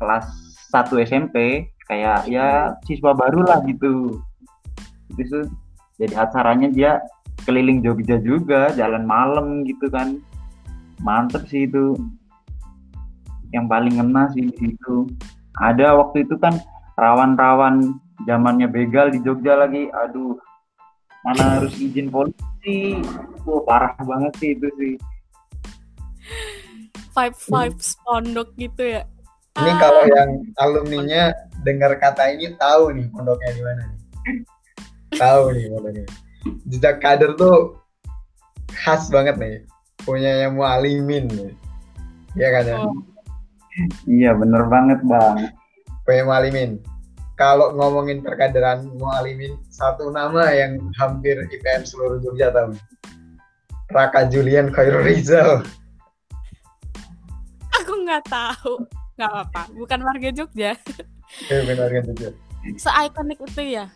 kelas 0.00 0.45
1 0.72 1.06
SMP 1.06 1.68
kayak 1.86 2.26
ya 2.26 2.74
siswa 2.84 3.14
baru 3.14 3.46
lah 3.46 3.62
gitu. 3.64 4.18
Itu 5.14 5.46
jadi 5.96 6.14
acaranya 6.26 6.68
dia 6.68 7.00
keliling 7.46 7.80
Jogja 7.80 8.18
juga 8.18 8.74
jalan 8.74 9.06
malam 9.06 9.62
gitu 9.62 9.86
kan. 9.88 10.18
Mantep 11.00 11.46
sih 11.46 11.70
itu. 11.70 11.94
Yang 13.54 13.66
paling 13.70 13.94
ngena 13.96 14.28
sih 14.34 14.50
di 14.50 14.54
situ. 14.58 15.06
Ada 15.62 15.96
waktu 15.96 16.26
itu 16.26 16.36
kan 16.36 16.58
rawan-rawan 16.98 17.96
zamannya 18.26 18.66
begal 18.66 19.14
di 19.14 19.22
Jogja 19.22 19.54
lagi. 19.54 19.86
Aduh 19.94 20.34
mana 21.22 21.58
harus 21.58 21.74
izin 21.78 22.10
polisi? 22.10 23.02
Wah 23.46 23.62
parah 23.62 23.98
banget 24.02 24.32
sih 24.42 24.50
itu 24.58 24.68
sih. 24.78 24.94
Five 27.14 27.38
vibes 27.38 27.96
pondok 28.04 28.52
gitu 28.58 28.82
ya 28.82 29.08
Ini 29.56 29.72
Ah, 29.72 29.76
kalau 29.80 30.04
yang 30.04 30.30
alumninya 30.60 31.32
dengar 31.64 31.96
kata 31.96 32.28
ini 32.36 32.52
tahu 32.60 32.92
nih 32.92 33.08
pondoknya 33.08 33.50
di 33.56 33.62
mana 33.64 33.82
nih. 33.88 34.00
tahu 35.22 35.42
nih 35.56 35.64
pondoknya. 35.72 36.04
Jejak 36.68 37.00
kader 37.00 37.32
tuh 37.40 37.80
khas 38.68 39.08
banget 39.08 39.40
nih. 39.40 39.64
Punya 40.04 40.44
yang 40.44 40.60
mualimin 40.60 41.24
nih. 41.32 41.52
Iya 42.36 42.48
kan 42.52 42.64
ya? 42.68 42.76
Oh. 42.84 42.96
iya 44.08 44.32
bener 44.32 44.64
banget 44.72 45.00
bang 45.04 45.48
Punya 46.04 46.22
mualimin. 46.28 46.70
Kalau 47.36 47.72
ngomongin 47.76 48.20
perkaderan 48.20 48.92
mualimin, 48.96 49.56
satu 49.68 50.08
nama 50.08 50.52
yang 50.52 50.80
hampir 51.00 51.36
IPM 51.48 51.84
seluruh 51.84 52.20
Jogja 52.20 52.52
tahu. 52.52 52.76
Raka 53.88 54.28
Julian 54.28 54.68
Khairul 54.68 55.04
Rizal. 55.04 55.64
aku 57.76 57.92
nggak 58.02 58.24
tahu 58.26 58.82
nggak 59.16 59.32
apa 59.32 59.62
bukan 59.72 60.00
warga 60.02 60.28
Jogja 60.30 60.72
Eh, 61.46 61.60
benar 61.64 61.88
kan 61.88 62.02
Jogja. 62.06 62.30
se-ikonik 62.76 63.40
itu 63.40 63.62
ya 63.74 63.86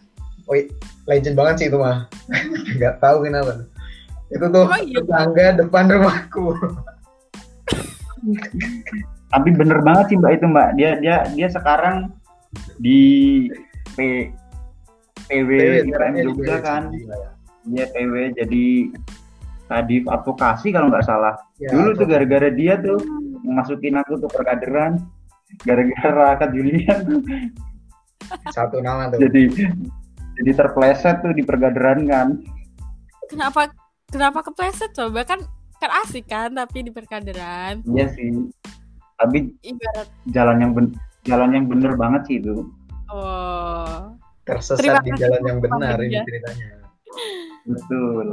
Wih, 0.47 0.67
legend 1.05 1.37
banget 1.37 1.55
sih 1.57 1.67
itu 1.67 1.79
mah. 1.79 2.11
Gak 2.81 2.99
tahu 2.99 3.23
kenapa. 3.23 3.71
Itu 4.29 4.51
tuh 4.51 4.67
Oh, 4.67 4.81
iya. 4.81 4.99
tetangga 4.99 5.47
depan 5.57 5.87
rumahku. 5.87 6.59
tapi 9.31 9.49
bener 9.53 9.79
banget 9.81 10.05
sih 10.07 10.17
mbak 10.17 10.33
itu 10.35 10.47
mbak 10.47 10.69
dia 10.75 10.91
dia 10.99 11.17
dia 11.31 11.47
sekarang 11.49 12.11
di 12.77 13.01
P, 13.95 14.27
PW 15.25 15.51
IPM 15.87 16.15
Jogja 16.21 16.35
PW. 16.53 16.61
kan 16.61 16.83
Gila 16.91 17.15
ya. 17.15 17.31
dia 17.69 17.85
PW 17.89 18.15
jadi 18.35 18.65
kadif 19.69 20.03
advokasi 20.05 20.69
kalau 20.69 20.91
nggak 20.91 21.07
salah 21.07 21.39
Ya, 21.57 21.71
dulu 21.71 21.95
tuh 21.95 22.07
gara-gara 22.07 22.51
dia 22.51 22.75
tuh 22.77 22.99
masukin 23.45 23.97
aku 23.99 24.21
tuh 24.21 24.31
perkaderan 24.31 25.01
gara-gara 25.67 26.11
Raka 26.11 26.47
Julian. 26.55 27.25
Satu 28.55 28.79
nama 28.79 29.11
tuh. 29.11 29.19
jadi 29.27 29.51
jadi 30.41 30.51
terpleset 30.57 31.21
tuh 31.21 31.35
di 31.35 31.43
perkaderan 31.43 32.07
kan. 32.07 32.29
Kenapa 33.27 33.75
kenapa 34.11 34.47
kepleset? 34.47 34.95
Coba 34.95 35.27
kan 35.27 35.43
kan 35.81 35.91
asik 36.05 36.29
kan 36.29 36.55
tapi 36.55 36.87
di 36.87 36.93
perkaderan. 36.93 37.83
Iya 37.89 38.07
sih. 38.15 38.53
Tapi 39.21 39.53
ibarat. 39.65 40.09
jalan 40.33 40.57
yang 40.61 40.73
ben- 40.73 40.97
jalan 41.29 41.51
yang 41.53 41.65
bener 41.69 41.93
banget 41.97 42.23
sih 42.29 42.37
itu. 42.41 42.69
Oh. 43.11 44.17
Tersesat 44.49 44.81
Terima 44.81 45.03
di 45.05 45.13
kasih 45.13 45.21
jalan 45.29 45.43
yang 45.45 45.59
benar 45.61 45.97
ini 46.01 46.09
Mirja. 46.09 46.23
ceritanya. 46.25 46.69
betul. 47.69 48.27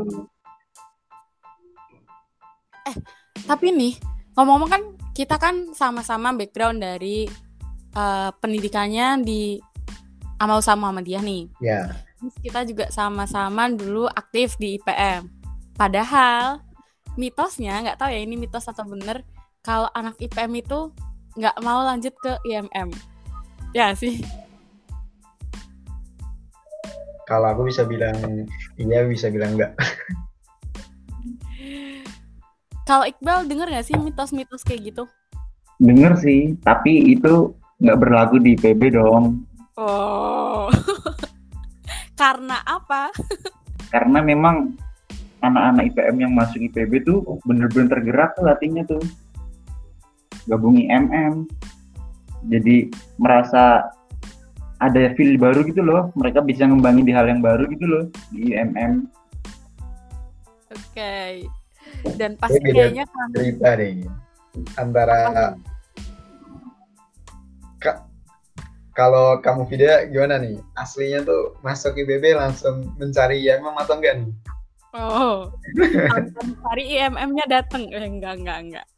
Tapi 3.48 3.68
nih 3.76 3.94
ngomong-ngomong 4.38 4.70
kan 4.72 4.84
kita 5.18 5.42
kan 5.42 5.74
sama-sama 5.74 6.30
background 6.38 6.86
dari 6.86 7.26
eh, 7.98 8.30
pendidikannya 8.38 9.26
di 9.26 9.58
amal 10.38 10.62
sama 10.62 10.94
Muhammadiyah 10.94 11.26
nih 11.26 11.50
Ya, 11.58 12.06
Terus 12.22 12.36
kita 12.42 12.62
juga 12.66 12.86
sama-sama 12.90 13.70
dulu 13.70 14.10
aktif 14.10 14.58
di 14.58 14.82
IPM. 14.82 15.30
Padahal 15.78 16.66
mitosnya 17.14 17.82
nggak 17.82 17.98
tahu 17.98 18.10
ya 18.10 18.22
ini 18.22 18.38
mitos 18.38 18.66
atau 18.66 18.86
bener 18.86 19.22
kalau 19.62 19.90
anak 19.94 20.18
IPM 20.18 20.54
itu 20.62 20.94
nggak 21.38 21.58
mau 21.62 21.86
lanjut 21.86 22.14
ke 22.18 22.38
IMM. 22.50 22.90
Ya 23.74 23.94
sih. 23.98 24.22
kalau 27.28 27.52
aku 27.52 27.68
bisa 27.68 27.84
bilang 27.84 28.16
iya, 28.80 29.04
bisa 29.04 29.28
bilang 29.28 29.60
enggak. 29.60 29.76
Kalau 32.88 33.04
Iqbal 33.04 33.44
denger 33.52 33.68
nggak 33.68 33.86
sih 33.86 34.00
mitos-mitos 34.00 34.64
kayak 34.64 34.96
gitu? 34.96 35.06
denger 35.78 36.14
sih 36.18 36.58
tapi 36.66 37.14
itu 37.14 37.54
nggak 37.78 38.00
berlaku 38.02 38.42
di 38.42 38.58
PB 38.58 38.98
dong 38.98 39.46
Oh. 39.78 40.74
Karena 42.20 42.66
apa? 42.66 43.14
karena 43.94 44.20
memang 44.26 44.74
anak-anak 45.46 45.94
IPM 45.94 46.18
yang 46.28 46.34
masuk 46.34 46.60
IPB 46.60 47.06
tuh 47.06 47.22
bener-bener 47.46 47.88
tergerak 47.88 48.34
tuh 48.36 48.50
hatinya 48.50 48.84
tuh 48.84 49.00
gabungi 50.50 50.90
MM 50.90 51.46
jadi 52.52 52.90
merasa 53.16 53.86
ada 54.82 55.14
feel 55.16 55.40
baru 55.40 55.62
gitu 55.64 55.86
loh 55.86 56.12
mereka 56.20 56.44
bisa 56.44 56.68
ngembangin 56.68 57.06
di 57.08 57.14
hal 57.16 57.30
yang 57.32 57.40
baru 57.40 57.70
gitu 57.70 57.86
loh 57.86 58.04
di 58.34 58.52
IMM 58.52 59.08
Oke. 60.74 61.48
Dan 62.18 62.38
pasti 62.38 62.62
kayaknya 62.62 63.06
kan 63.10 63.28
Cerita 63.34 63.70
deh 63.78 64.06
antara 64.78 65.18
Ka- 67.78 68.06
kalau 68.98 69.38
kamu 69.38 69.70
video 69.70 69.94
gimana 70.10 70.42
nih? 70.42 70.58
Aslinya 70.74 71.22
tuh 71.22 71.54
masuk 71.62 71.94
IBB 72.02 72.34
langsung 72.34 72.90
mencari 72.98 73.46
IMM 73.46 73.78
atau 73.78 73.94
enggak 74.02 74.26
nih? 74.26 74.34
Oh. 74.98 75.54
Tanpa 76.34 76.58
cari 76.66 76.98
IMM-nya 76.98 77.46
dateng. 77.46 77.94
Eh, 77.94 78.02
enggak, 78.02 78.42
enggak, 78.42 78.58
enggak. 78.66 78.86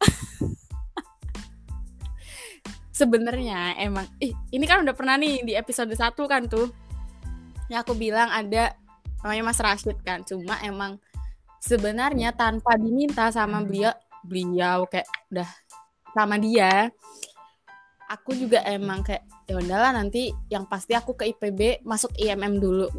Sebenarnya 3.00 3.76
emang 3.76 4.08
ih, 4.24 4.32
ini 4.48 4.64
kan 4.64 4.80
udah 4.80 4.96
pernah 4.96 5.20
nih 5.20 5.44
di 5.44 5.52
episode 5.52 5.92
1 5.92 6.16
kan 6.24 6.48
tuh. 6.48 6.72
Yang 7.68 7.80
aku 7.84 7.92
bilang 8.00 8.32
ada 8.32 8.72
namanya 9.20 9.52
Mas 9.52 9.60
Rashid 9.60 10.00
kan. 10.00 10.24
Cuma 10.24 10.56
emang 10.64 10.96
sebenarnya 11.60 12.32
tanpa 12.32 12.74
diminta 12.80 13.28
sama 13.28 13.60
beliau 13.60 13.92
beliau 14.24 14.88
kayak 14.88 15.08
udah 15.28 15.48
sama 16.16 16.36
dia 16.40 16.88
aku 18.10 18.34
juga 18.34 18.64
emang 18.66 19.06
kayak 19.06 19.22
ya 19.46 19.54
udahlah 19.60 19.94
nanti 19.94 20.34
yang 20.50 20.66
pasti 20.66 20.98
aku 20.98 21.14
ke 21.14 21.30
IPB 21.30 21.86
masuk 21.86 22.10
IMM 22.18 22.58
dulu. 22.58 22.90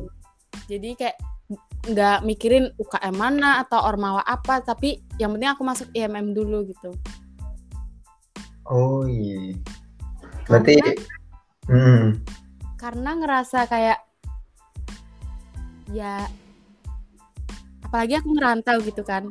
Jadi 0.71 0.95
kayak 0.95 1.19
nggak 1.91 2.23
mikirin 2.23 2.71
UKM 2.79 3.15
mana 3.17 3.59
atau 3.59 3.83
ormawa 3.83 4.23
apa 4.23 4.63
tapi 4.63 5.03
yang 5.19 5.35
penting 5.35 5.51
aku 5.51 5.63
masuk 5.67 5.87
IMM 5.91 6.31
dulu 6.31 6.63
gitu. 6.71 6.95
Oh 8.71 9.03
iya. 9.03 9.51
Berarti 10.47 10.79
Karena- 10.79 11.03
hmm, 11.67 12.03
karena 12.79 13.09
ngerasa 13.19 13.59
kayak 13.67 13.99
ya 15.91 16.23
apalagi 17.91 18.23
aku 18.23 18.31
ngerantau 18.31 18.79
gitu 18.87 19.03
kan. 19.03 19.27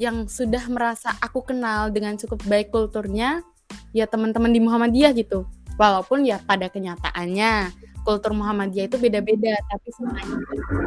Yang 0.00 0.32
sudah 0.32 0.64
merasa 0.72 1.12
aku 1.20 1.44
kenal 1.44 1.92
dengan 1.92 2.16
cukup 2.16 2.40
baik 2.48 2.72
kulturnya 2.72 3.44
ya 3.92 4.08
teman-teman 4.08 4.48
di 4.48 4.64
Muhammadiyah 4.64 5.12
gitu. 5.12 5.44
Walaupun 5.76 6.24
ya 6.24 6.40
pada 6.40 6.72
kenyataannya 6.72 7.68
kultur 8.00 8.32
Muhammadiyah 8.32 8.88
itu 8.88 8.96
beda-beda 8.96 9.60
tapi 9.68 9.88
semuanya 9.92 10.40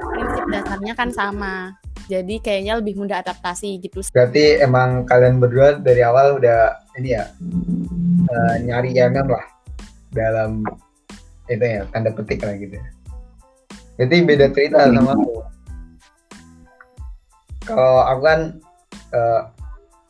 prinsip 0.10 0.46
dasarnya 0.50 0.94
kan 0.98 1.14
sama. 1.14 1.78
Jadi 2.10 2.42
kayaknya 2.42 2.82
lebih 2.82 2.98
mudah 2.98 3.22
adaptasi 3.22 3.78
gitu. 3.78 4.02
Berarti 4.10 4.58
emang 4.58 5.06
kalian 5.06 5.38
berdua 5.38 5.78
dari 5.78 6.02
awal 6.02 6.42
udah 6.42 6.74
ini 6.98 7.14
ya 7.14 7.30
eh, 8.34 8.56
nyari 8.66 8.98
IMM 8.98 9.30
lah 9.30 9.46
dalam 10.10 10.66
itu 11.46 11.62
ya 11.62 11.86
tanda 11.94 12.10
petik 12.10 12.42
lah 12.42 12.58
gitu. 12.58 12.82
Jadi 14.02 14.16
beda 14.26 14.50
cerita 14.50 14.90
sama 14.90 15.14
aku. 15.14 15.53
Kalau 17.64 18.04
aku 18.04 18.22
kan 18.24 18.40
eh, 19.16 19.42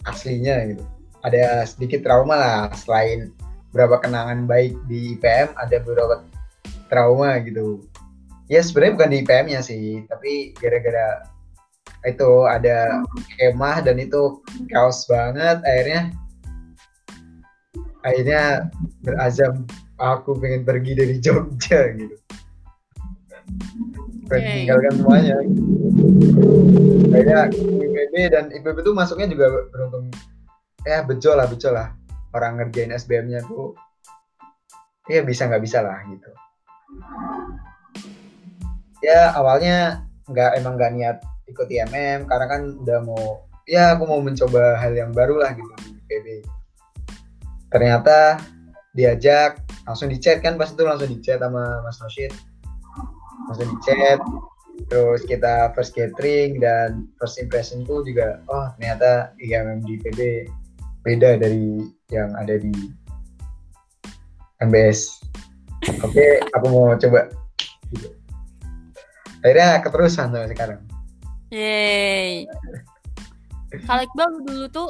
aslinya 0.09 0.55
gitu 0.73 0.83
ada 1.23 1.63
sedikit 1.63 2.03
trauma 2.03 2.35
lah 2.35 2.61
selain 2.75 3.31
beberapa 3.71 4.03
kenangan 4.03 4.45
baik 4.45 4.75
di 4.91 5.15
IPM 5.17 5.55
ada 5.55 5.75
beberapa 5.81 6.21
trauma 6.91 7.39
gitu. 7.41 7.81
Ya 8.51 8.59
sebenarnya 8.59 8.93
bukan 8.99 9.09
di 9.09 9.17
IPM-nya 9.23 9.59
sih, 9.63 10.03
tapi 10.11 10.51
gara-gara 10.59 11.25
itu 12.03 12.31
ada 12.43 13.01
kemah 13.39 13.79
dan 13.87 13.95
itu 13.95 14.43
chaos 14.67 15.07
banget 15.07 15.63
akhirnya 15.63 16.11
akhirnya 18.03 18.67
berazam 18.99 19.63
aku 19.95 20.35
pengen 20.35 20.67
pergi 20.67 20.99
dari 20.99 21.15
Jogja 21.23 21.95
gitu 21.95 22.19
Oke. 24.39 24.53
tinggalkan 24.63 24.93
semuanya. 24.97 25.35
Akhirnya 27.13 27.39
IPB 27.53 28.13
dan 28.33 28.45
IPB 28.49 28.77
itu 28.81 28.91
masuknya 28.95 29.27
juga 29.29 29.45
beruntung. 29.69 30.09
Ya 30.87 31.05
bejo 31.05 31.31
lah 31.37 31.45
bejo 31.45 31.69
lah. 31.69 31.93
Orang 32.33 32.57
ngerjain 32.57 32.89
SBM-nya 32.95 33.45
tuh 33.45 33.77
ya 35.11 35.21
bisa 35.21 35.45
nggak 35.45 35.63
bisa 35.63 35.83
lah 35.83 36.01
gitu. 36.09 36.31
Ya 39.03 39.35
awalnya 39.35 40.07
nggak 40.31 40.51
emang 40.63 40.79
nggak 40.79 40.93
niat 40.95 41.17
ikut 41.51 41.67
IMM 41.67 42.25
karena 42.25 42.45
kan 42.47 42.61
udah 42.79 42.99
mau 43.03 43.43
ya 43.67 43.95
aku 43.95 44.03
mau 44.07 44.19
mencoba 44.23 44.79
hal 44.79 44.95
yang 44.95 45.11
baru 45.11 45.39
lah 45.39 45.51
gitu 45.55 45.71
di 45.83 45.89
IPB 46.07 46.27
ternyata 47.71 48.39
diajak 48.95 49.59
langsung 49.83 50.07
di 50.07 50.21
chat 50.21 50.39
kan 50.39 50.55
pas 50.55 50.71
itu 50.71 50.83
langsung 50.85 51.09
di 51.11 51.19
chat 51.19 51.41
sama 51.41 51.83
Mas 51.83 51.99
Rashid 51.99 52.31
langsung 53.49 53.69
di 53.69 53.77
chat. 53.85 54.19
Terus 54.89 55.21
kita 55.29 55.71
first 55.77 55.93
gathering 55.93 56.57
dan 56.57 57.05
first 57.21 57.37
impression 57.37 57.85
tuh 57.85 58.01
juga 58.01 58.41
oh 58.49 58.73
ternyata 58.77 59.31
IMM 59.37 59.85
di 59.85 60.01
IPB 60.01 60.19
beda 61.05 61.37
dari 61.37 61.85
yang 62.09 62.33
ada 62.33 62.57
di 62.57 62.73
MBS 64.65 65.21
oke 66.01 66.25
aku 66.57 66.65
mau 66.71 66.95
coba. 66.97 67.29
Akhirnya 69.43 69.83
keterusan 69.83 70.31
sampai 70.31 70.49
sekarang. 70.49 70.79
Yeay. 71.51 72.47
Kalau 73.83 74.01
Iqbal 74.01 74.29
dulu 74.47 74.65
tuh 74.71 74.89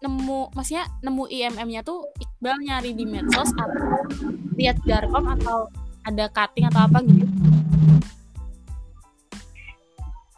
nemu, 0.00 0.50
maksudnya 0.56 0.88
nemu 1.04 1.24
IMM-nya 1.28 1.84
tuh 1.84 2.08
Iqbal 2.16 2.56
nyari 2.64 2.96
di 2.96 3.04
medsos 3.04 3.52
atau 3.54 4.08
lihat 4.56 4.80
Darkom 4.88 5.28
atau 5.38 5.68
ada 6.04 6.24
cutting 6.30 6.68
atau 6.68 6.84
apa 6.84 6.98
gitu. 7.04 7.26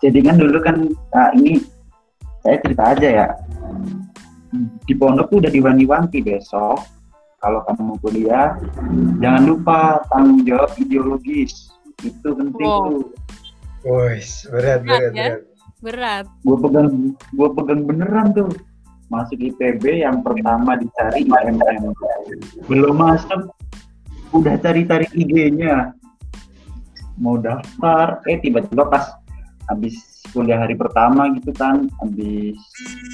Jadi 0.03 0.19
kan 0.23 0.37
dulu 0.37 0.59
kan 0.61 0.77
ah, 1.17 1.31
ini 1.35 1.59
saya 2.45 2.57
cerita 2.63 2.83
aja 2.95 3.09
ya. 3.09 3.29
Di 4.87 4.95
pondok 4.95 5.29
tuh 5.29 5.39
udah 5.43 5.51
diwanti-wanti 5.51 6.23
besok 6.23 6.79
kalau 7.37 7.61
kamu 7.69 7.81
mau 7.85 7.99
kuliah 8.01 8.57
jangan 9.21 9.43
lupa 9.45 10.01
tanggung 10.09 10.41
jawab 10.43 10.73
ideologis 10.81 11.69
itu 12.01 12.29
penting 12.33 12.65
Wow. 12.65 12.87
tuh. 12.89 13.05
Wes 13.87 14.47
berat 14.49 14.83
Berat 14.83 14.83
berat 14.83 15.13
ya? 15.13 15.13
berat 15.13 15.43
Berat. 15.77 16.25
Gue 16.43 16.57
pegang 16.59 16.89
gue 17.37 17.49
pegang 17.53 17.81
beneran 17.85 18.27
tuh 18.33 18.49
masuk 19.07 19.39
IPB 19.39 20.03
yang 20.03 20.19
pertama 20.25 20.75
dicari 20.75 21.23
IMM 21.23 21.95
belum 22.67 22.97
masuk 22.99 23.53
udah 24.33 24.55
cari-cari 24.59 25.07
IG-nya. 25.15 25.95
Mau 27.21 27.39
daftar. 27.41 28.23
Eh 28.27 28.39
tiba-tiba 28.41 28.89
pas 28.89 29.17
habis 29.67 29.99
kuliah 30.31 30.63
hari 30.63 30.79
pertama 30.79 31.31
gitu 31.35 31.51
kan 31.55 31.91
habis 32.03 32.55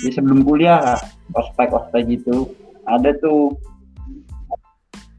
ya 0.04 0.10
sebelum 0.12 0.44
kuliah 0.44 0.96
ospek 1.32 1.72
ospek 1.72 2.18
gitu 2.18 2.50
ada 2.84 3.14
tuh 3.20 3.56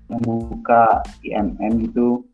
yang 0.10 0.22
buka 0.22 1.02
IMM 1.26 1.90
gitu. 1.90 2.26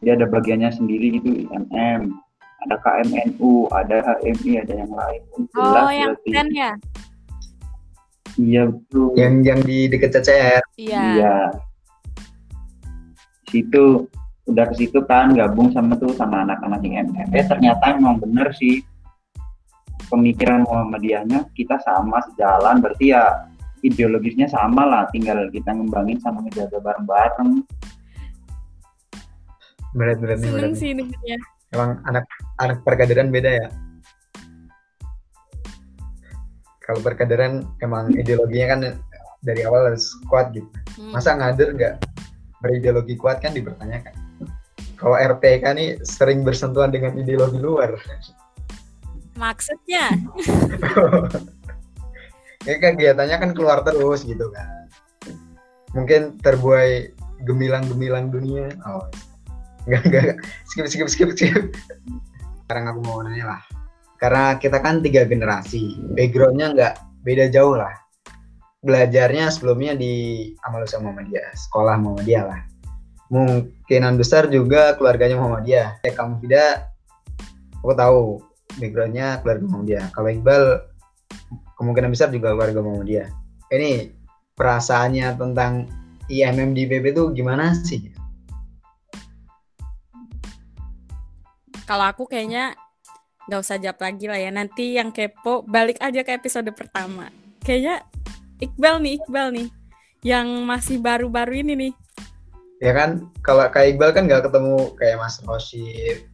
Dia 0.00 0.16
ada 0.16 0.24
bagiannya 0.24 0.72
sendiri 0.72 1.20
gitu 1.20 1.48
IMM 1.48 2.16
ada 2.60 2.76
KMNU 2.84 3.72
ada 3.72 3.96
HMI 4.20 4.50
ada 4.60 4.74
yang 4.84 4.92
lain. 4.92 5.22
Oh, 5.56 5.88
yang 5.88 6.12
berarti. 6.12 6.28
keren 6.28 6.48
ya? 6.52 6.72
Iya 8.38 8.68
betul 8.70 9.14
yang 9.18 9.42
yang 9.42 9.60
di 9.64 9.88
dekat 9.90 10.14
CCR 10.20 10.62
Iya. 10.76 11.00
Iya. 11.16 11.36
Situ 13.50 14.06
udah 14.46 14.64
ke 14.70 14.74
situ 14.78 14.98
kan 15.06 15.34
gabung 15.34 15.70
sama 15.74 15.94
tuh 15.98 16.10
sama 16.14 16.42
anak-anak 16.46 16.82
IMM. 16.82 17.28
Eh 17.34 17.44
ternyata 17.46 17.94
emang 17.98 18.18
bener 18.18 18.50
sih 18.54 18.82
pemikiran 20.10 20.66
Muhammadiyahnya 20.66 21.46
kita 21.54 21.78
sama 21.86 22.18
sejalan 22.30 22.82
berarti 22.82 23.14
ya 23.14 23.46
ideologisnya 23.86 24.50
sama 24.50 24.82
lah 24.84 25.02
tinggal 25.14 25.46
kita 25.54 25.70
ngembangin 25.70 26.18
sama 26.18 26.42
ngejaga 26.44 26.82
bareng-bareng 26.82 27.62
berat 29.94 30.18
berat 30.18 30.38
nih 30.42 30.50
berat 30.50 30.58
Seneng 30.60 30.74
nih. 30.74 30.80
sih 30.82 30.90
dengernya. 30.94 31.36
emang 31.70 31.90
anak 32.06 32.24
anak 32.58 32.78
perkaderan 32.82 33.30
beda 33.30 33.50
ya 33.50 33.66
kalau 36.90 37.06
perkaderan 37.06 37.70
emang 37.86 38.10
ideologinya 38.18 38.66
kan 38.74 38.80
dari 39.46 39.62
awal 39.62 39.94
harus 39.94 40.10
kuat 40.26 40.50
gitu. 40.50 40.66
Hmm. 40.98 41.14
masa 41.14 41.38
ngader 41.38 41.78
nggak 41.78 41.94
berideologi 42.58 43.14
kuat 43.14 43.38
kan 43.38 43.54
dipertanyakan. 43.54 44.10
Kalau 44.98 45.14
RPK 45.14 45.64
nih 45.78 45.88
sering 46.02 46.42
bersentuhan 46.42 46.90
dengan 46.90 47.14
ideologi 47.14 47.62
luar. 47.62 47.94
Maksudnya? 49.38 50.10
ya 52.68 52.74
kegiatannya 52.76 53.36
kan 53.38 53.50
keluar 53.54 53.86
terus 53.86 54.26
gitu 54.26 54.50
kan. 54.50 54.90
Mungkin 55.94 56.42
terbuai 56.42 57.14
gemilang-gemilang 57.46 58.34
dunia. 58.34 58.66
Oh. 58.82 59.06
Enggak 59.86 60.02
enggak. 60.10 60.36
skip 60.66 60.90
skip 60.90 61.08
skip 61.08 61.30
skip. 61.38 61.64
Sekarang 62.66 62.90
aku 62.90 63.00
mau 63.06 63.22
nanya 63.22 63.56
lah 63.56 63.79
karena 64.20 64.60
kita 64.60 64.84
kan 64.84 65.00
tiga 65.00 65.24
generasi 65.24 65.96
backgroundnya 66.12 66.76
nggak 66.76 66.94
beda 67.24 67.48
jauh 67.48 67.72
lah. 67.72 67.96
Belajarnya 68.84 69.48
sebelumnya 69.48 69.96
di 69.96 70.44
Amalusa 70.68 71.00
Muhammadiyah 71.00 71.56
sekolah 71.56 71.96
Muhammadiyah 71.96 72.44
lah. 72.44 72.60
Mungkinan 73.32 74.20
besar 74.20 74.52
juga 74.52 74.92
keluarganya 75.00 75.40
Muhammadiyah. 75.40 76.04
Ya 76.04 76.12
kamu 76.12 76.44
tidak 76.44 76.92
aku 77.80 77.92
tahu 77.96 78.20
backgroundnya 78.76 79.40
keluarga 79.40 79.64
Muhammadiyah. 79.64 80.06
Kalau 80.12 80.28
Iqbal 80.28 80.64
kemungkinan 81.80 82.12
besar 82.12 82.28
juga 82.28 82.52
keluarga 82.52 82.80
Muhammadiyah. 82.84 83.28
Ini 83.72 84.12
perasaannya 84.52 85.26
tentang 85.40 85.88
IMM 86.28 86.76
di 86.76 86.84
PP 86.84 87.16
itu 87.16 87.24
gimana 87.32 87.72
sih? 87.72 88.12
Kalau 91.88 92.06
aku 92.06 92.28
kayaknya 92.28 92.76
nggak 93.50 93.60
usah 93.60 93.82
jawab 93.82 93.98
lagi 93.98 94.30
lah 94.30 94.38
ya. 94.38 94.54
Nanti 94.54 94.94
yang 94.94 95.10
kepo 95.10 95.66
balik 95.66 95.98
aja 95.98 96.22
ke 96.22 96.30
episode 96.30 96.70
pertama. 96.70 97.26
Kayaknya 97.60 98.06
Iqbal 98.62 99.02
nih, 99.02 99.12
Iqbal 99.18 99.46
nih. 99.50 99.68
Yang 100.22 100.46
masih 100.62 100.96
baru-baru 101.02 101.66
ini 101.66 101.74
nih. 101.74 101.92
ya 102.80 102.96
kan 102.96 103.28
kalau 103.44 103.68
kayak 103.68 103.92
Iqbal 103.92 104.10
kan 104.16 104.24
nggak 104.24 104.48
ketemu 104.48 104.96
kayak 104.96 105.20
Mas 105.20 105.36
Roshid 105.44 106.24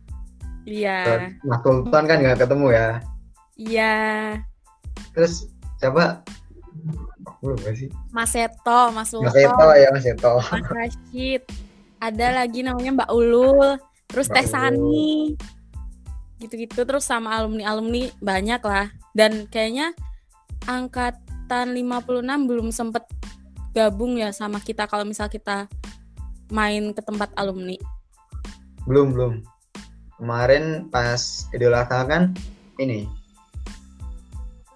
Iya. 0.62 1.35
Mas 1.42 1.59
Sultan 1.59 2.05
kan 2.07 2.22
nggak 2.22 2.38
ketemu 2.38 2.66
ya 2.70 2.88
Iya. 3.59 3.94
terus 5.11 5.50
siapa 5.83 6.22
sih 7.74 7.90
Mas 8.14 8.31
Seto, 8.31 8.94
Mas 8.94 9.11
Mas 9.11 9.35
Sultan, 9.35 9.42
Eto 9.42 9.68
ya 9.74 9.88
Mas 9.90 10.07
Eto 10.07 10.38
Mas 10.38 10.66
Rashid. 10.70 11.42
Ada 11.98 12.44
lagi 12.44 12.61
namanya 12.62 13.02
Mbak 13.02 13.11
Ulul. 13.11 13.81
Terus 14.07 14.31
Mbak 14.31 14.37
Teh 14.37 14.46
Sani. 14.46 15.14
Gitu-gitu 16.38 16.85
terus 16.85 17.09
sama 17.09 17.33
alumni-alumni 17.37 18.12
banyak 18.20 18.61
lah. 18.61 18.92
Dan 19.16 19.49
kayaknya 19.49 19.96
angkatan 20.68 21.72
56 21.72 22.49
belum 22.49 22.68
sempet 22.75 23.05
gabung 23.77 24.16
ya 24.16 24.33
sama 24.33 24.61
kita 24.61 24.88
kalau 24.88 25.05
misal 25.05 25.29
kita 25.29 25.68
main 26.49 26.94
ke 26.94 27.03
tempat 27.03 27.31
alumni. 27.37 27.77
belum 28.87 29.18
belum 29.18 29.42
kemarin 30.22 30.87
pas 30.94 31.51
Idul 31.51 31.75
Adha 31.75 32.07
kan 32.07 32.31
ini 32.79 33.03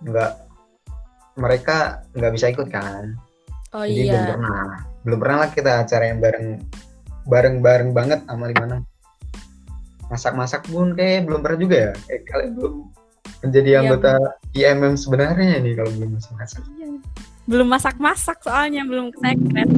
nggak 0.02 0.34
mereka 1.38 2.02
nggak 2.18 2.32
bisa 2.34 2.50
ikut 2.50 2.74
kan 2.74 3.14
Oh 3.70 3.86
Jadi 3.86 4.10
belum 4.10 4.18
iya. 4.18 4.30
pernah. 4.34 4.66
Belum 5.06 5.18
pernah 5.22 5.36
lah 5.46 5.50
kita 5.54 5.70
acara 5.86 6.04
yang 6.10 6.18
bareng 6.18 6.48
bareng-bareng 7.30 7.90
banget 7.94 8.20
sama 8.26 8.50
Limana. 8.50 8.82
Masak-masak 10.10 10.66
pun 10.66 10.92
kayak 10.98 11.30
belum 11.30 11.40
pernah 11.40 11.58
juga 11.58 11.76
ya. 11.78 11.92
Kayak 12.10 12.22
kalian 12.28 12.50
belum 12.58 12.74
menjadi 13.40 13.70
Iya. 13.70 13.78
anggota 13.80 14.12
IMM 14.52 14.94
sebenarnya 14.98 15.62
nih 15.62 15.74
kalau 15.78 15.90
belum 15.96 16.10
masak-masak. 16.18 16.62
Iya. 16.76 16.88
Belum 17.46 17.68
masak-masak 17.70 18.38
soalnya 18.44 18.82
belum 18.84 19.14
sekret. 19.14 19.70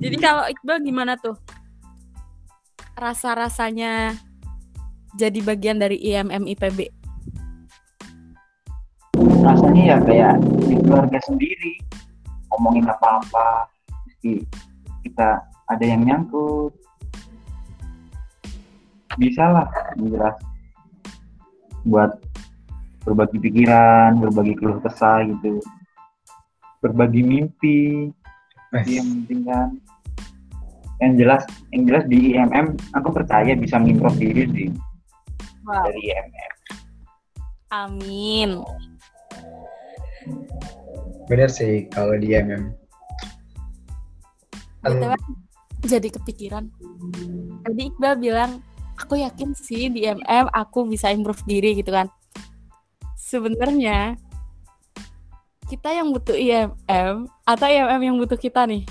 Jadi 0.00 0.16
kalau 0.16 0.48
Iqbal 0.48 0.80
gimana 0.80 1.14
tuh? 1.20 1.36
Rasa-rasanya 2.96 4.16
jadi 5.14 5.38
bagian 5.44 5.76
dari 5.76 6.00
IMM 6.00 6.48
IPB. 6.56 7.00
rasanya 9.40 9.82
ya 9.82 9.96
kayak 10.04 10.34
di 10.68 10.76
keluarga 10.84 11.18
sendiri 11.24 11.80
ngomongin 12.52 12.84
apa-apa 12.84 13.72
mesti 14.04 14.44
kita 15.00 15.40
ada 15.70 15.84
yang 15.84 16.04
nyangkut 16.04 16.76
bisa 19.18 19.44
lah 19.50 19.68
jelas 19.98 20.36
buat 21.88 22.20
berbagi 23.02 23.38
pikiran 23.40 24.20
berbagi 24.20 24.54
keluh 24.54 24.78
kesah 24.84 25.24
gitu 25.24 25.58
berbagi 26.84 27.24
mimpi 27.24 28.12
itu 28.70 28.90
yang 29.00 29.08
penting 29.24 29.40
kan 29.48 29.68
yang 31.00 31.12
jelas 31.16 31.42
yang 31.72 31.82
jelas 31.88 32.04
di 32.06 32.36
IMM 32.36 32.76
aku 32.94 33.08
percaya 33.10 33.56
bisa 33.56 33.80
mengimprove 33.80 34.20
diri 34.20 34.44
sih 34.52 34.70
Wow. 35.60 35.86
dari 35.86 36.02
IMM 36.08 36.60
Amin. 37.70 38.58
Bener 41.30 41.46
sih 41.46 41.86
kalau 41.86 42.18
di 42.18 42.34
IMM. 42.34 42.74
BTW, 44.82 45.14
jadi 45.86 46.08
kepikiran. 46.10 46.66
Tadi 47.62 47.82
Iqbal 47.94 48.18
bilang, 48.18 48.58
aku 49.00 49.16
yakin 49.16 49.56
sih 49.56 49.88
di 49.88 50.04
MM 50.04 50.52
aku 50.52 50.84
bisa 50.84 51.08
improve 51.08 51.40
diri 51.48 51.72
gitu 51.80 51.88
kan. 51.88 52.12
Sebenarnya 53.16 54.20
kita 55.70 55.94
yang 55.94 56.12
butuh 56.12 56.36
IMM 56.36 57.30
atau 57.46 57.66
IMM 57.66 58.00
yang 58.04 58.16
butuh 58.20 58.36
kita 58.36 58.68
nih? 58.68 58.84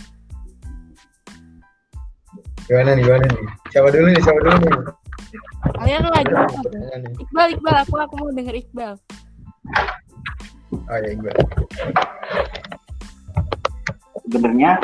Gimana 2.65 2.97
nih, 2.97 3.03
gimana 3.05 3.25
nih? 3.27 3.43
Siapa 3.69 3.87
dulu 3.93 4.07
nih, 4.09 4.21
siapa 4.23 4.39
dulu 4.41 4.57
nih? 4.63 4.73
Kalian 5.75 6.03
lagi. 6.07 6.33
Iqbal, 7.19 7.47
Iqbal, 7.57 7.75
aku 7.83 7.93
aku 7.99 8.13
mau 8.17 8.31
denger 8.31 8.55
Iqbal. 8.57 8.93
Oh 10.89 10.97
ya, 11.01 11.11
gue. 11.17 11.33
sebenarnya 14.29 14.77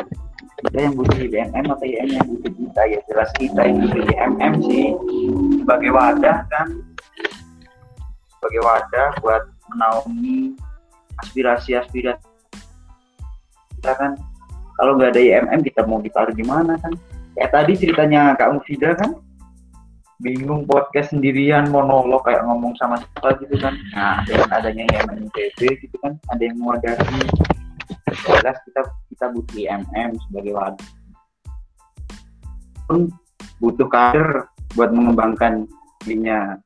kita 0.64 0.78
yang 0.88 0.94
butuh 0.96 1.18
IMM 1.20 1.64
atau 1.68 1.84
IMM 1.84 2.16
yang 2.16 2.26
butuh 2.32 2.52
kita? 2.56 2.80
Ya 2.88 3.00
jelas 3.12 3.30
kita 3.36 3.60
yang 3.60 3.76
butuh 3.84 4.02
IMM 4.08 4.52
sih. 4.64 4.86
Sebagai 5.60 5.90
wadah 5.92 6.38
kan. 6.48 6.66
Sebagai 8.36 8.60
wadah 8.64 9.08
buat 9.20 9.42
menaungi 9.68 10.56
aspirasi-aspirasi 11.24 12.24
kita 13.76 13.92
kan. 14.00 14.12
Kalau 14.76 14.96
nggak 14.96 15.16
ada 15.16 15.20
IMM 15.20 15.60
kita 15.64 15.84
mau 15.84 16.00
ditaruh 16.00 16.32
di 16.32 16.44
mana 16.44 16.80
kan? 16.80 16.92
Kayak 17.36 17.50
tadi 17.52 17.72
ceritanya 17.76 18.32
Kak 18.36 18.56
Mufida 18.56 18.96
kan? 18.96 19.20
Bingung 20.16 20.64
podcast 20.64 21.12
sendirian 21.12 21.68
monolog 21.68 22.24
kayak 22.24 22.40
ngomong 22.48 22.72
sama 22.80 22.96
siapa 22.96 23.36
gitu 23.44 23.60
kan. 23.60 23.76
Nah 23.92 24.24
dengan 24.24 24.48
adanya 24.56 24.88
IMM 24.88 25.28
IPB 25.28 25.84
gitu 25.84 25.96
kan. 26.00 26.16
Ada 26.32 26.48
yang 26.48 26.56
mewadahi 26.56 27.20
jelas 27.44 27.65
kita 28.26 28.80
kita 29.12 29.24
butuh 29.32 29.56
IMM 29.56 30.10
sebagai 30.28 30.52
wadah 30.54 30.88
pun 32.86 33.10
butuh 33.62 33.88
kader 33.90 34.50
buat 34.74 34.90
mengembangkan 34.90 35.66
dirinya 36.02 36.58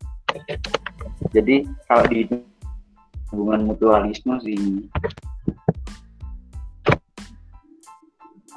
jadi 1.32 1.64
kalau 1.88 2.04
di 2.08 2.28
hubungan 3.30 3.70
mutualisme 3.70 4.34
sih 4.42 4.84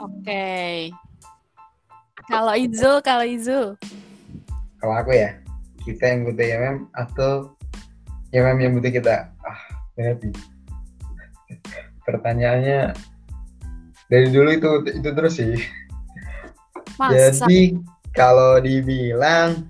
Oke. 0.03 0.91
Kalau 2.27 2.51
Izul, 2.59 2.99
kalau 2.99 3.23
Izul. 3.23 3.79
Kalau 4.83 4.95
aku 4.99 5.15
ya, 5.15 5.39
kita 5.87 6.11
yang 6.11 6.27
butuh 6.27 6.43
IMM 6.43 6.77
atau 6.91 7.31
IMM 8.35 8.57
yang 8.59 8.71
butuh 8.75 8.91
kita? 8.91 9.31
Ah, 9.47 9.59
sih. 9.95 10.52
Pertanyaannya 12.03 12.93
dari 14.11 14.27
dulu 14.29 14.49
itu 14.51 14.69
itu 14.91 15.09
terus 15.09 15.33
sih. 15.39 15.55
Masa? 16.99 17.33
Jadi 17.33 17.79
kalau 18.13 18.61
dibilang 18.61 19.65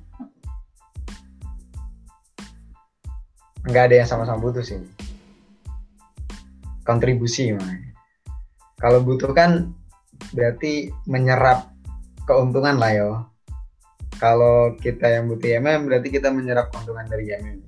nggak 3.63 3.83
ada 3.87 3.95
yang 4.03 4.09
sama-sama 4.09 4.43
butuh 4.43 4.65
sih. 4.65 4.81
Kontribusi 6.83 7.55
makanya. 7.55 7.95
Kalau 8.75 8.99
butuh 8.99 9.31
kan 9.31 9.71
berarti 10.35 10.91
menyerap 11.07 11.71
keuntungan 12.27 12.75
lah 12.75 12.91
yo. 12.91 13.11
Kalau 14.19 14.75
kita 14.79 15.07
yang 15.07 15.31
butuh 15.31 15.47
IMM 15.59 15.87
berarti 15.87 16.07
kita 16.11 16.27
menyerap 16.31 16.67
keuntungan 16.75 17.07
dari 17.07 17.31
IMM. 17.31 17.63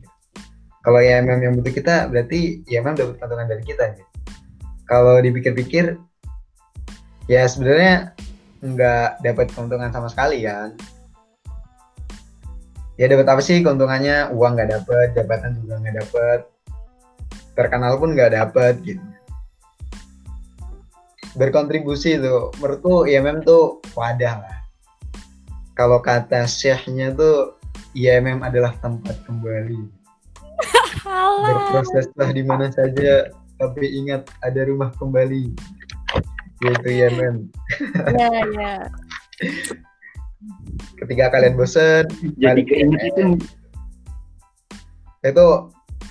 Kalau 0.83 0.99
IMM 0.99 1.39
yang 1.39 1.53
butuh 1.55 1.71
kita 1.71 2.11
berarti 2.11 2.67
IMM 2.67 2.99
dapat 2.99 3.15
keuntungan 3.15 3.47
dari 3.47 3.63
kita. 3.63 3.95
Gitu. 3.95 4.14
Kalau 4.85 5.17
dipikir-pikir 5.17 5.97
ya 7.25 7.41
sebenarnya 7.49 8.13
nggak 8.61 9.25
dapat 9.25 9.49
keuntungan 9.53 9.89
sama 9.89 10.09
sekali 10.09 10.45
kan? 10.45 10.77
Ya 12.95 13.11
dapat 13.11 13.27
apa 13.27 13.41
sih? 13.41 13.59
Keuntungannya 13.65 14.31
uang 14.31 14.55
nggak 14.55 14.71
dapat 14.71 15.07
jabatan 15.17 15.57
juga 15.59 15.81
nggak 15.81 15.95
dapat 16.05 16.39
terkenal 17.55 17.97
pun 17.97 18.13
nggak 18.13 18.35
dapat 18.35 18.77
gitu. 18.85 19.03
Berkontribusi 21.35 22.15
tuh 22.21 22.55
menurutku 22.63 23.09
IMM 23.09 23.43
tuh 23.43 23.83
wadah 23.97 24.39
lah. 24.39 24.57
Kalau 25.75 25.99
kata 25.99 26.47
syekhnya 26.47 27.11
tuh 27.11 27.59
IMM 27.91 28.39
adalah 28.39 28.71
tempat 28.79 29.19
kembali. 29.27 29.81
Berproseslah 31.43 32.31
di 32.31 32.43
mana 32.47 32.71
saja 32.71 33.27
tapi 33.59 33.85
ingat 34.03 34.27
ada 34.43 34.61
rumah 34.67 34.91
kembali. 34.95 35.51
Yaitu 36.63 36.87
IMM 36.87 37.51
Ya, 38.15 38.31
ya. 38.55 38.73
ketika 41.03 41.27
kalian 41.35 41.59
bosen 41.59 42.07
jadi 42.39 42.61
keinget 42.63 43.01
itu. 43.11 43.23
Itu. 45.25 45.49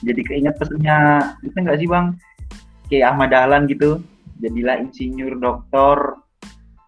Jadi 0.04 0.20
keinget 0.26 0.54
pesannya 0.60 1.32
itu 1.40 1.56
nggak 1.56 1.78
sih 1.80 1.88
bang? 1.88 2.06
Kayak 2.92 3.16
Ahmad 3.16 3.30
Dahlan 3.32 3.64
gitu. 3.72 4.04
Jadilah 4.44 4.84
insinyur 4.84 5.40
doktor. 5.40 6.20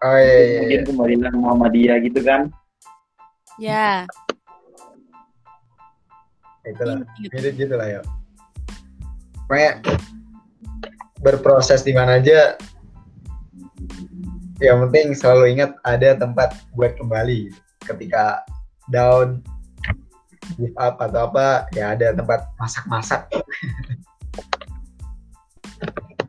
Oh 0.05 0.13
iya 0.13 0.37
iya, 0.37 0.57
kemudian 0.61 0.81
iya. 0.83 0.85
kembalilah 0.85 1.29
ke 1.33 1.39
Muhammadiyah 1.41 1.97
gitu 2.05 2.19
kan? 2.21 2.41
Ya. 3.57 4.05
itulah. 6.67 7.01
Mirip 7.17 7.55
gitu 7.57 7.73
lah 7.73 7.87
ya. 7.89 8.01
Pokoknya 9.47 9.71
berproses 11.27 11.83
di 11.83 11.91
mana 11.91 12.23
aja 12.23 12.55
yang 14.63 14.87
penting 14.87 15.11
selalu 15.11 15.59
ingat 15.59 15.75
ada 15.83 16.15
tempat 16.15 16.55
buat 16.71 16.95
kembali. 16.95 17.51
Ketika 17.83 18.47
down 18.87 19.43
give 20.55 20.71
up 20.79 20.95
atau 21.03 21.27
apa 21.27 21.67
ya 21.75 21.91
ada 21.91 22.15
tempat 22.15 22.47
masak-masak. 22.55 23.27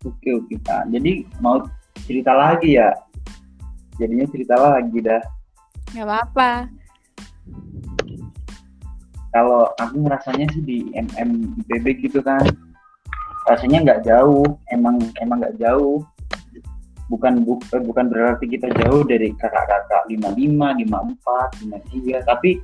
Oke 0.03 0.31
oke 0.35 0.55
Pak. 0.67 0.91
jadi 0.91 1.23
mau 1.39 1.63
cerita 2.03 2.35
lagi 2.35 2.75
ya? 2.83 2.91
Jadinya 4.03 4.27
cerita 4.27 4.55
lagi 4.59 4.99
dah. 4.99 5.23
Gak 5.95 6.05
apa-apa. 6.05 6.51
kalau 9.29 9.69
aku 9.77 10.09
ngerasanya 10.09 10.49
sih 10.57 10.63
di 10.65 10.79
MM 10.97 11.53
IPB 11.69 12.09
gitu 12.09 12.25
kan 12.25 12.43
rasanya 13.49 13.79
nggak 13.85 14.01
jauh 14.05 14.45
emang 14.71 15.01
emang 15.19 15.41
nggak 15.41 15.57
jauh. 15.59 16.05
Bukan 17.09 17.41
bu, 17.41 17.57
eh, 17.73 17.81
bukan 17.81 18.13
berarti 18.13 18.45
kita 18.45 18.69
jauh 18.85 19.01
dari 19.01 19.33
kakak-kakak 19.33 20.05
55, 20.13 20.77
54, 20.77 21.57
53 21.65 22.21
tapi 22.29 22.61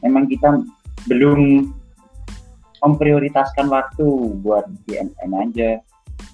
emang 0.00 0.24
kita 0.24 0.64
belum 1.12 1.68
memprioritaskan 2.80 3.68
waktu 3.68 4.06
buat 4.40 4.64
MM 4.88 5.32
aja. 5.36 5.84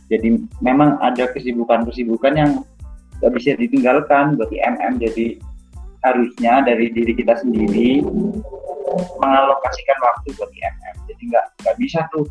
Jadi 0.09 0.49
memang 0.63 1.03
ada 1.03 1.29
kesibukan-kesibukan 1.35 2.33
yang 2.39 2.53
nggak 3.19 3.35
bisa 3.35 3.59
ditinggalkan 3.59 4.39
buat 4.39 4.49
di 4.49 4.63
MM 4.63 5.03
jadi 5.03 5.27
harusnya 6.07 6.63
dari 6.63 6.95
diri 6.95 7.13
kita 7.19 7.35
sendiri 7.43 8.07
mengalokasikan 9.19 9.99
waktu 9.99 10.29
buat 10.39 10.51
IMM 10.55 10.97
jadi 11.11 11.23
nggak 11.35 11.47
nggak 11.67 11.77
bisa 11.83 12.07
tuh 12.15 12.25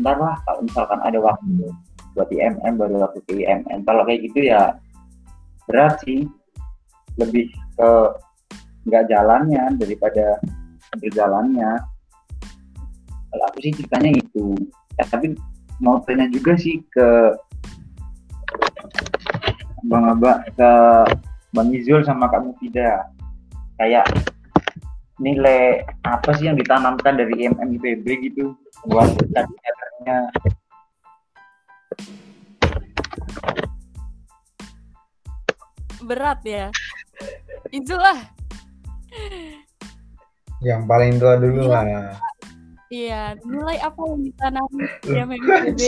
ntar 0.00 0.16
lah 0.20 0.36
kalau 0.44 0.60
misalkan 0.64 1.00
ada 1.00 1.18
waktu 1.20 1.72
buat 2.16 2.32
IMM 2.32 2.80
baru 2.80 3.04
aku 3.12 3.20
ke 3.28 3.44
IMM 3.44 3.84
kalau 3.84 4.02
kayak 4.08 4.24
gitu 4.32 4.48
ya 4.48 4.76
berat 5.68 6.00
sih. 6.06 6.24
Lebih 7.16 7.48
ke 7.76 7.90
nggak 8.88 9.04
jalannya 9.08 9.72
daripada 9.80 10.36
berjalannya. 11.00 11.80
Kalau 13.32 13.44
aku 13.52 13.58
sih 13.64 13.72
ceritanya 13.72 14.10
itu 14.16 14.56
ya, 14.96 15.04
tapi 15.08 15.36
mau 15.80 16.00
tanya 16.04 16.28
juga 16.32 16.56
sih 16.56 16.80
ke 16.88 17.36
Bang 19.88 20.08
Aba 20.08 20.44
ke 20.56 20.70
Bang 21.52 21.72
Izul 21.72 22.04
sama 22.04 22.28
Kak 22.32 22.44
Mufida. 22.48 23.08
Kayak 23.76 24.08
nilai 25.20 25.84
apa 26.04 26.36
sih 26.36 26.48
yang 26.48 26.56
ditanamkan 26.60 27.16
dari 27.16 27.48
IMM 27.48 27.80
IPB 27.80 28.06
gitu? 28.28 28.56
Buat 28.88 29.08
kadernya 30.06 30.54
berat 36.06 36.40
ya 36.46 36.66
itulah 37.74 38.18
Yang 40.64 40.82
paling 40.88 41.12
tua 41.20 41.34
dulu 41.36 41.68
Iya. 41.68 41.72
lah. 41.72 41.84
iya 42.88 43.22
nilai 43.42 43.76
apa 43.82 44.00
yang 44.06 44.20
ditanami 44.22 44.82
di 45.02 45.10
MMPB 45.12 45.80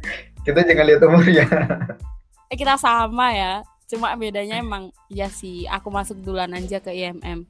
Kita 0.46 0.62
jangan 0.62 0.86
lihat 0.86 1.02
umur 1.02 1.26
ya. 1.26 1.42
eh, 2.46 2.54
kita 2.56 2.78
sama 2.78 3.34
ya 3.34 3.52
cuma 3.86 4.14
bedanya 4.14 4.58
emang 4.58 4.90
ya 5.06 5.26
sih 5.26 5.66
aku 5.66 5.90
masuk 5.90 6.18
duluan 6.22 6.54
aja 6.54 6.78
ke 6.78 6.90
IMM 6.90 7.42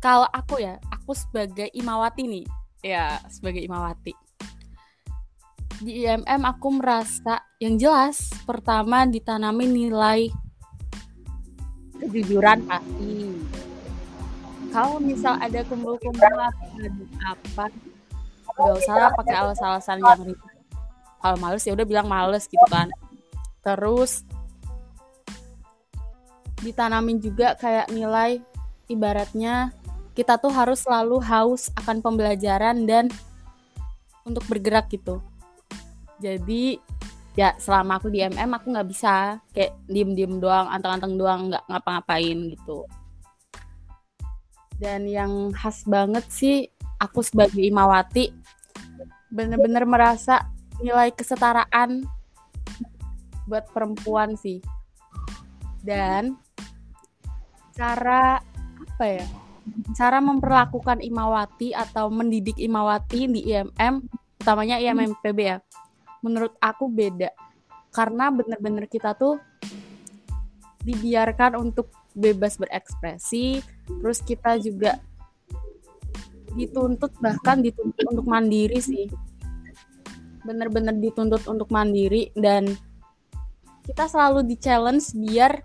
kalau 0.00 0.28
aku 0.28 0.60
ya 0.60 0.76
aku 0.88 1.12
sebagai 1.12 1.68
Imawati 1.72 2.24
nih 2.24 2.44
ya 2.82 3.18
sebagai 3.26 3.62
Imawati. 3.62 4.14
Di 5.78 6.02
IMM 6.02 6.42
aku 6.42 6.74
merasa 6.74 7.38
yang 7.62 7.78
jelas 7.78 8.34
pertama 8.42 9.06
ditanami 9.06 9.66
nilai 9.70 10.26
kejujuran 12.02 12.66
pasti. 12.66 13.38
Kalau 14.74 14.98
misal 15.00 15.38
ada 15.38 15.64
kumpul-kumpul 15.64 16.34
apa 17.24 17.64
gak 18.58 18.74
usah 18.74 19.14
pakai 19.14 19.34
alasan-alasan 19.38 19.98
yang 20.02 20.22
kalau 21.22 21.36
males 21.38 21.62
ya 21.62 21.74
udah 21.78 21.86
bilang 21.86 22.10
males 22.10 22.50
gitu 22.50 22.66
kan. 22.66 22.90
Terus 23.62 24.26
ditanamin 26.62 27.22
juga 27.22 27.54
kayak 27.54 27.90
nilai 27.94 28.42
ibaratnya 28.90 29.70
kita 30.18 30.34
tuh 30.34 30.50
harus 30.50 30.82
selalu 30.82 31.22
haus 31.22 31.70
akan 31.78 32.02
pembelajaran 32.02 32.82
dan 32.90 33.06
untuk 34.26 34.42
bergerak 34.50 34.90
gitu. 34.90 35.22
Jadi 36.18 36.82
ya 37.38 37.54
selama 37.54 38.02
aku 38.02 38.10
di 38.10 38.26
MM 38.26 38.50
aku 38.50 38.74
nggak 38.74 38.88
bisa 38.90 39.38
kayak 39.54 39.78
diem-diem 39.86 40.42
doang 40.42 40.66
anteng-anteng 40.74 41.14
doang 41.14 41.54
nggak 41.54 41.62
ngapa-ngapain 41.70 42.50
gitu. 42.50 42.82
Dan 44.74 45.06
yang 45.06 45.54
khas 45.54 45.86
banget 45.86 46.26
sih 46.34 46.66
aku 46.98 47.22
sebagai 47.22 47.62
Imawati 47.62 48.34
bener-bener 49.30 49.86
merasa 49.86 50.50
nilai 50.82 51.14
kesetaraan 51.14 52.02
buat 53.46 53.70
perempuan 53.70 54.34
sih. 54.34 54.58
Dan 55.78 56.34
cara 57.78 58.42
apa 58.82 59.06
ya 59.06 59.47
cara 59.96 60.18
memperlakukan 60.22 61.02
Imawati 61.02 61.72
atau 61.72 62.08
mendidik 62.12 62.56
Imawati 62.58 63.28
di 63.28 63.40
IMM 63.52 64.04
utamanya 64.38 64.80
IMM 64.80 65.18
PB 65.20 65.38
ya 65.38 65.58
menurut 66.22 66.54
aku 66.58 66.90
beda. 66.90 67.30
Karena 67.92 68.30
bener-bener 68.30 68.86
kita 68.86 69.16
tuh 69.16 69.40
dibiarkan 70.82 71.58
untuk 71.58 71.90
bebas 72.14 72.56
berekspresi 72.56 73.60
terus 73.86 74.24
kita 74.24 74.56
juga 74.58 74.98
dituntut 76.56 77.12
bahkan 77.20 77.60
dituntut 77.60 78.04
untuk 78.08 78.26
mandiri 78.26 78.78
sih. 78.80 79.06
Bener-bener 80.42 80.96
dituntut 80.96 81.44
untuk 81.44 81.68
mandiri 81.68 82.32
dan 82.32 82.72
kita 83.84 84.08
selalu 84.08 84.44
di 84.44 84.56
challenge 84.56 85.12
biar 85.16 85.60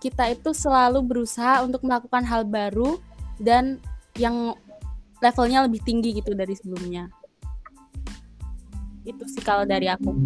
kita 0.00 0.32
itu 0.32 0.50
selalu 0.50 1.04
berusaha 1.04 1.62
untuk 1.62 1.84
melakukan 1.84 2.24
hal 2.24 2.42
baru 2.46 2.98
dan 3.44 3.78
yang 4.16 4.56
levelnya 5.20 5.68
lebih 5.68 5.84
tinggi 5.84 6.16
gitu 6.16 6.32
dari 6.32 6.56
sebelumnya 6.56 7.12
itu 9.04 9.24
sih 9.28 9.44
kalau 9.44 9.68
dari 9.68 9.92
aku 9.92 10.16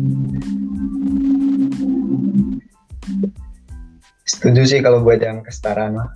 Setuju 4.28 4.60
sih 4.68 4.80
kalau 4.84 5.00
buat 5.00 5.24
yang 5.24 5.40
kesetaraan 5.40 5.98
mah. 5.98 6.12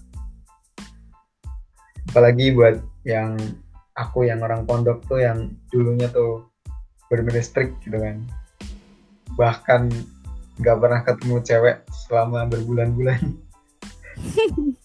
Apalagi 2.12 2.52
buat 2.52 2.78
yang 3.08 3.40
aku 3.96 4.28
yang 4.28 4.44
orang 4.44 4.68
pondok 4.68 5.00
tuh 5.08 5.24
yang 5.24 5.56
dulunya 5.72 6.12
tuh 6.12 6.44
bener-bener 7.08 7.40
strict 7.40 7.72
gitu 7.82 7.96
kan. 7.96 8.20
Bahkan 9.40 9.88
nggak 10.60 10.76
pernah 10.76 11.00
ketemu 11.08 11.36
cewek 11.40 11.76
selama 12.04 12.44
berbulan-bulan. 12.52 13.22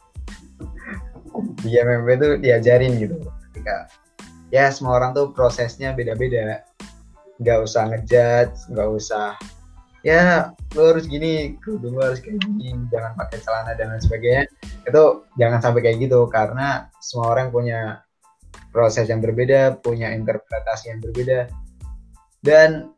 Di 1.67 1.75
MMP 1.75 2.07
tuh 2.15 2.31
diajarin 2.39 2.95
gitu. 2.95 3.19
Ketika 3.51 3.91
ya 4.55 4.71
semua 4.71 4.95
orang 5.03 5.11
tuh 5.11 5.35
prosesnya 5.35 5.91
beda-beda. 5.91 6.63
Nggak 7.43 7.59
usah 7.67 7.91
ngejudge, 7.91 8.71
nggak 8.71 8.89
usah 8.95 9.35
ya 10.07 10.55
lo 10.77 10.95
harus 10.95 11.03
gini 11.09 11.59
kerudung 11.59 11.99
lo 11.99 12.07
harus 12.07 12.23
kayak 12.23 12.39
gini 12.47 12.71
jangan 12.87 13.11
pakai 13.19 13.43
celana 13.43 13.75
dan 13.75 13.91
lain 13.91 13.99
sebagainya. 13.99 14.43
Itu 14.87 15.27
jangan 15.35 15.59
sampai 15.59 15.83
kayak 15.83 16.07
gitu 16.07 16.31
karena 16.31 16.87
semua 17.03 17.35
orang 17.35 17.51
punya 17.51 18.07
proses 18.71 19.11
yang 19.11 19.19
berbeda 19.19 19.83
punya 19.83 20.15
interpretasi 20.15 20.95
yang 20.95 21.03
berbeda. 21.03 21.51
Dan 22.39 22.95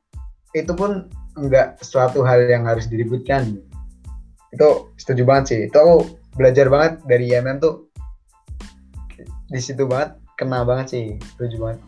itu 0.54 0.70
pun 0.78 1.10
enggak 1.34 1.82
suatu 1.82 2.22
hal 2.22 2.46
yang 2.46 2.70
harus 2.70 2.86
diributkan. 2.86 3.58
Itu 4.54 4.94
setuju 5.02 5.26
banget 5.26 5.46
sih. 5.50 5.60
Itu 5.66 5.78
aku 5.82 5.96
belajar 6.38 6.70
banget 6.70 6.94
dari 7.10 7.26
Yemen 7.34 7.58
tuh 7.58 7.89
di 9.50 9.62
situ 9.62 9.84
banget 9.90 10.14
kena 10.38 10.62
banget 10.64 10.88
sih 10.94 11.06
setuju 11.36 11.56
banget. 11.60 11.80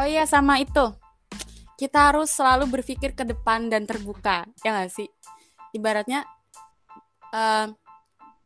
Oh 0.00 0.06
iya 0.08 0.24
sama 0.24 0.58
itu. 0.58 0.90
Kita 1.78 2.10
harus 2.10 2.34
selalu 2.34 2.80
berpikir 2.80 3.14
ke 3.14 3.22
depan 3.22 3.70
dan 3.70 3.86
terbuka 3.86 4.48
ya 4.64 4.74
nggak 4.74 4.90
sih? 4.90 5.06
Ibaratnya 5.76 6.24
eh, 7.30 7.66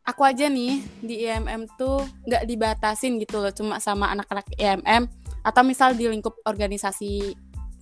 aku 0.02 0.22
aja 0.26 0.50
nih 0.50 0.82
di 1.00 1.24
IMM 1.24 1.70
tuh 1.78 2.02
nggak 2.26 2.44
dibatasin 2.44 3.16
gitu 3.22 3.38
loh 3.38 3.54
cuma 3.54 3.78
sama 3.78 4.10
anak-anak 4.10 4.50
IMM 4.58 5.06
atau 5.46 5.62
misal 5.62 5.94
di 5.94 6.10
lingkup 6.10 6.36
organisasi 6.44 7.32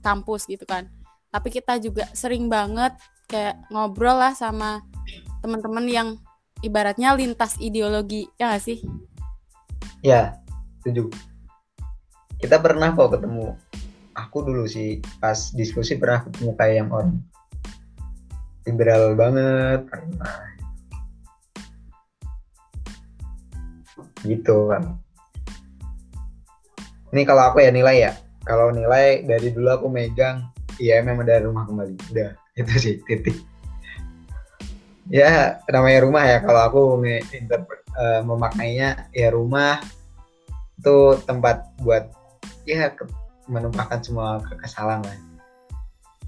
kampus 0.04 0.46
gitu 0.46 0.68
kan. 0.68 0.86
Tapi 1.32 1.48
kita 1.48 1.80
juga 1.80 2.06
sering 2.12 2.46
banget 2.46 2.94
kayak 3.30 3.58
ngobrol 3.70 4.18
lah 4.18 4.34
sama 4.34 4.82
teman-teman 5.40 5.86
yang 5.86 6.08
ibaratnya 6.60 7.16
lintas 7.16 7.56
ideologi 7.62 8.28
ya 8.36 8.52
nggak 8.52 8.62
sih 8.62 8.78
ya 10.00 10.36
setuju. 10.80 11.12
Kita 12.40 12.56
pernah 12.56 12.92
kok 12.96 13.12
ketemu. 13.16 13.52
Aku 14.16 14.44
dulu 14.44 14.64
sih 14.64 15.00
pas 15.20 15.52
diskusi 15.52 15.96
pernah 15.96 16.24
ketemu 16.24 16.50
kayak 16.56 16.74
yang 16.74 16.88
orang 16.92 17.12
liberal 18.64 19.12
banget 19.16 19.80
pernah. 19.88 20.32
Gitu 24.24 24.56
kan. 24.68 24.96
Ini 27.10 27.22
kalau 27.26 27.42
aku 27.52 27.60
ya 27.64 27.70
nilai 27.72 27.96
ya. 28.08 28.12
Kalau 28.44 28.72
nilai 28.72 29.24
dari 29.28 29.52
dulu 29.52 29.68
aku 29.68 29.86
megang 29.92 30.48
iya 30.80 31.04
memang 31.04 31.28
dari 31.28 31.44
rumah 31.44 31.68
kembali. 31.68 31.94
Udah 32.12 32.32
itu 32.56 32.72
sih 32.80 32.94
titik. 33.04 33.36
Ya 35.10 35.60
namanya 35.68 36.06
rumah 36.06 36.24
ya 36.24 36.38
kalau 36.40 36.60
aku 36.64 36.80
nge-interpret 37.02 37.79
uh, 37.96 38.20
memaknainya 38.22 39.10
ya 39.10 39.32
rumah 39.32 39.80
itu 40.80 41.18
tempat 41.28 41.68
buat 41.84 42.08
ya 42.64 42.94
menumpahkan 43.50 44.00
semua 44.00 44.40
kekesalan 44.48 45.04
lah. 45.04 45.18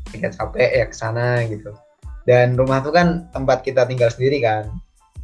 Ketika 0.08 0.28
capek 0.34 0.70
ya 0.82 0.84
ke 0.90 0.96
sana 0.96 1.40
gitu. 1.48 1.72
Dan 2.28 2.54
rumah 2.58 2.84
tuh 2.84 2.92
kan 2.92 3.32
tempat 3.32 3.64
kita 3.64 3.88
tinggal 3.88 4.12
sendiri 4.12 4.42
kan. 4.44 4.68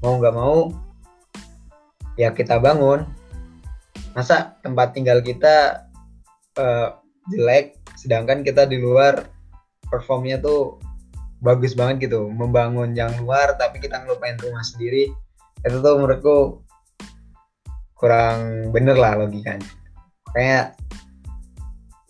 Mau 0.01 0.17
nggak 0.17 0.33
mau 0.33 0.73
ya 2.17 2.33
kita 2.33 2.57
bangun. 2.57 3.05
Masa 4.17 4.57
tempat 4.65 4.97
tinggal 4.97 5.21
kita 5.21 5.87
eh, 6.57 6.89
jelek 7.29 7.77
sedangkan 7.99 8.41
kita 8.41 8.65
di 8.65 8.81
luar 8.81 9.29
performnya 9.93 10.41
tuh 10.41 10.81
bagus 11.45 11.77
banget 11.77 12.09
gitu. 12.09 12.33
Membangun 12.33 12.97
yang 12.97 13.13
luar 13.21 13.61
tapi 13.61 13.77
kita 13.83 14.01
ngelupain 14.03 14.41
rumah 14.41 14.65
sendiri 14.65 15.13
itu 15.67 15.77
tuh 15.79 15.95
menurutku 15.99 16.37
kurang 17.99 18.71
bener 18.71 18.95
lah 18.95 19.19
logikanya 19.19 19.67
kayak 20.35 20.79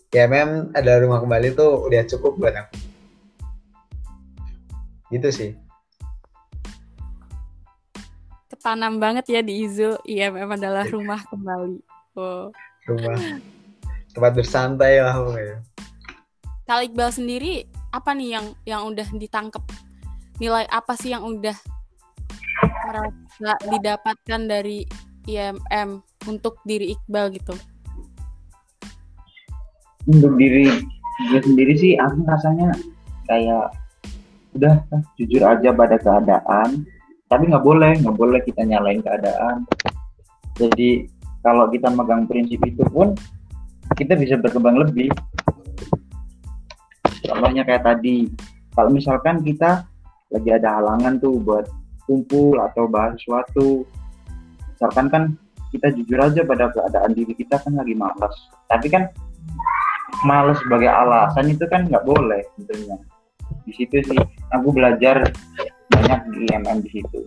IMM 0.09 0.73
adalah 0.73 1.05
rumah 1.05 1.19
kembali 1.21 1.53
tuh 1.53 1.85
udah 1.85 2.01
cukup 2.09 2.33
buat 2.41 2.55
aku. 2.57 2.73
Gitu 5.13 5.29
sih. 5.29 5.51
Ketanam 8.49 8.97
banget 8.97 9.29
ya 9.29 9.45
di 9.45 9.69
Izo, 9.69 10.01
IMM 10.09 10.49
adalah 10.57 10.89
rumah 10.89 11.21
kembali. 11.29 11.77
Oh. 12.17 12.49
Rumah 12.89 13.37
tempat 14.09 14.31
bersantai 14.33 14.97
lah 14.97 15.13
pokoknya. 15.13 15.57
Kalau 16.65 16.81
Iqbal 16.81 17.09
sendiri 17.13 17.69
apa 17.93 18.09
nih 18.17 18.29
yang 18.33 18.45
yang 18.65 18.81
udah 18.89 19.05
ditangkep? 19.13 19.61
Nilai 20.41 20.65
apa 20.73 20.97
sih 20.97 21.13
yang 21.13 21.21
udah 21.21 21.53
merasa 22.89 23.53
didapatkan 23.69 24.41
dari 24.49 24.81
IMM 25.29 26.01
untuk 26.25 26.57
diri 26.65 26.97
Iqbal 26.97 27.29
gitu? 27.37 27.53
Untuk 30.09 30.33
diri 30.41 30.65
gue 31.29 31.41
sendiri 31.45 31.77
sih 31.77 31.93
aku 32.01 32.25
rasanya 32.25 32.73
kayak 33.29 33.69
udah 34.57 34.81
jujur 35.21 35.45
aja 35.45 35.69
pada 35.69 36.01
keadaan. 36.01 36.89
Tapi 37.29 37.43
nggak 37.45 37.61
boleh 37.61 37.93
nggak 38.01 38.17
boleh 38.17 38.41
kita 38.41 38.65
nyalain 38.65 39.05
keadaan. 39.05 39.69
Jadi 40.57 41.05
kalau 41.45 41.69
kita 41.69 41.93
megang 41.93 42.25
prinsip 42.25 42.57
itu 42.65 42.81
pun 42.89 43.13
kita 43.93 44.17
bisa 44.17 44.33
berkembang 44.41 44.81
lebih. 44.81 45.13
Contohnya 47.21 47.61
kayak 47.61 47.85
tadi 47.85 48.25
kalau 48.73 48.89
misalkan 48.89 49.45
kita 49.45 49.85
lagi 50.33 50.49
ada 50.49 50.81
halangan 50.81 51.21
tuh 51.21 51.37
buat 51.37 51.69
kumpul 52.09 52.57
atau 52.57 52.89
bahas 52.89 53.13
sesuatu. 53.21 53.85
Misalkan 54.73 55.05
kan 55.13 55.23
kita 55.69 55.93
jujur 55.93 56.17
aja 56.17 56.41
pada 56.41 56.73
keadaan 56.73 57.13
diri 57.13 57.37
kita 57.37 57.61
kan 57.61 57.77
lagi 57.77 57.93
malas 57.93 58.33
tapi 58.65 58.89
kan 58.89 59.05
malas 60.25 60.57
sebagai 60.65 60.89
alasan 60.89 61.53
itu 61.53 61.61
kan 61.69 61.85
nggak 61.85 62.01
boleh 62.09 62.41
tentunya 62.57 62.97
di 63.69 63.73
situ 63.77 64.01
sih 64.01 64.17
aku 64.49 64.73
belajar 64.73 65.29
banyak 65.93 66.21
di 66.33 66.37
IMM 66.49 66.77
di 66.81 66.89
situ. 66.89 67.21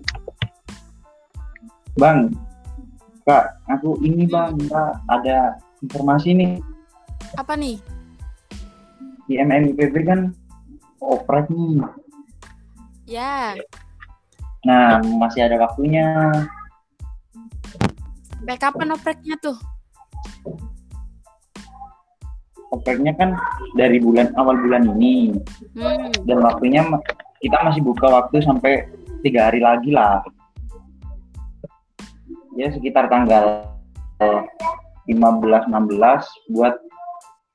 Bang 1.95 2.35
kak 3.23 3.63
aku 3.71 4.03
ini 4.03 4.27
bang 4.27 4.59
kak 4.67 4.99
ada 5.07 5.55
informasi 5.79 6.35
nih. 6.35 6.53
Apa 7.39 7.55
nih? 7.55 7.79
di 9.31 9.39
IMM 9.39 9.73
IPB 9.73 9.95
kan 10.05 10.21
oprek 11.01 11.47
nih. 11.49 11.87
Ya, 13.07 13.59
nah 14.63 15.03
masih 15.03 15.47
ada 15.47 15.59
waktunya. 15.63 16.31
Sampai 18.39 18.57
kapan 18.59 18.95
opreknya 18.95 19.39
tuh? 19.39 19.59
opreknya 22.73 23.13
kan 23.15 23.37
dari 23.77 24.01
bulan 24.01 24.33
awal 24.41 24.57
bulan 24.57 24.89
ini. 24.97 25.37
Hmm, 25.77 26.11
dan 26.25 26.39
waktunya 26.41 26.83
kita 27.45 27.57
masih 27.63 27.85
buka 27.85 28.09
waktu 28.09 28.41
sampai 28.41 28.89
tiga 29.21 29.53
hari 29.53 29.61
lagi 29.61 29.93
lah. 29.93 30.25
Ya 32.57 32.73
sekitar 32.73 33.13
tanggal 33.13 33.69
15-16 35.09 35.69
buat 36.53 36.75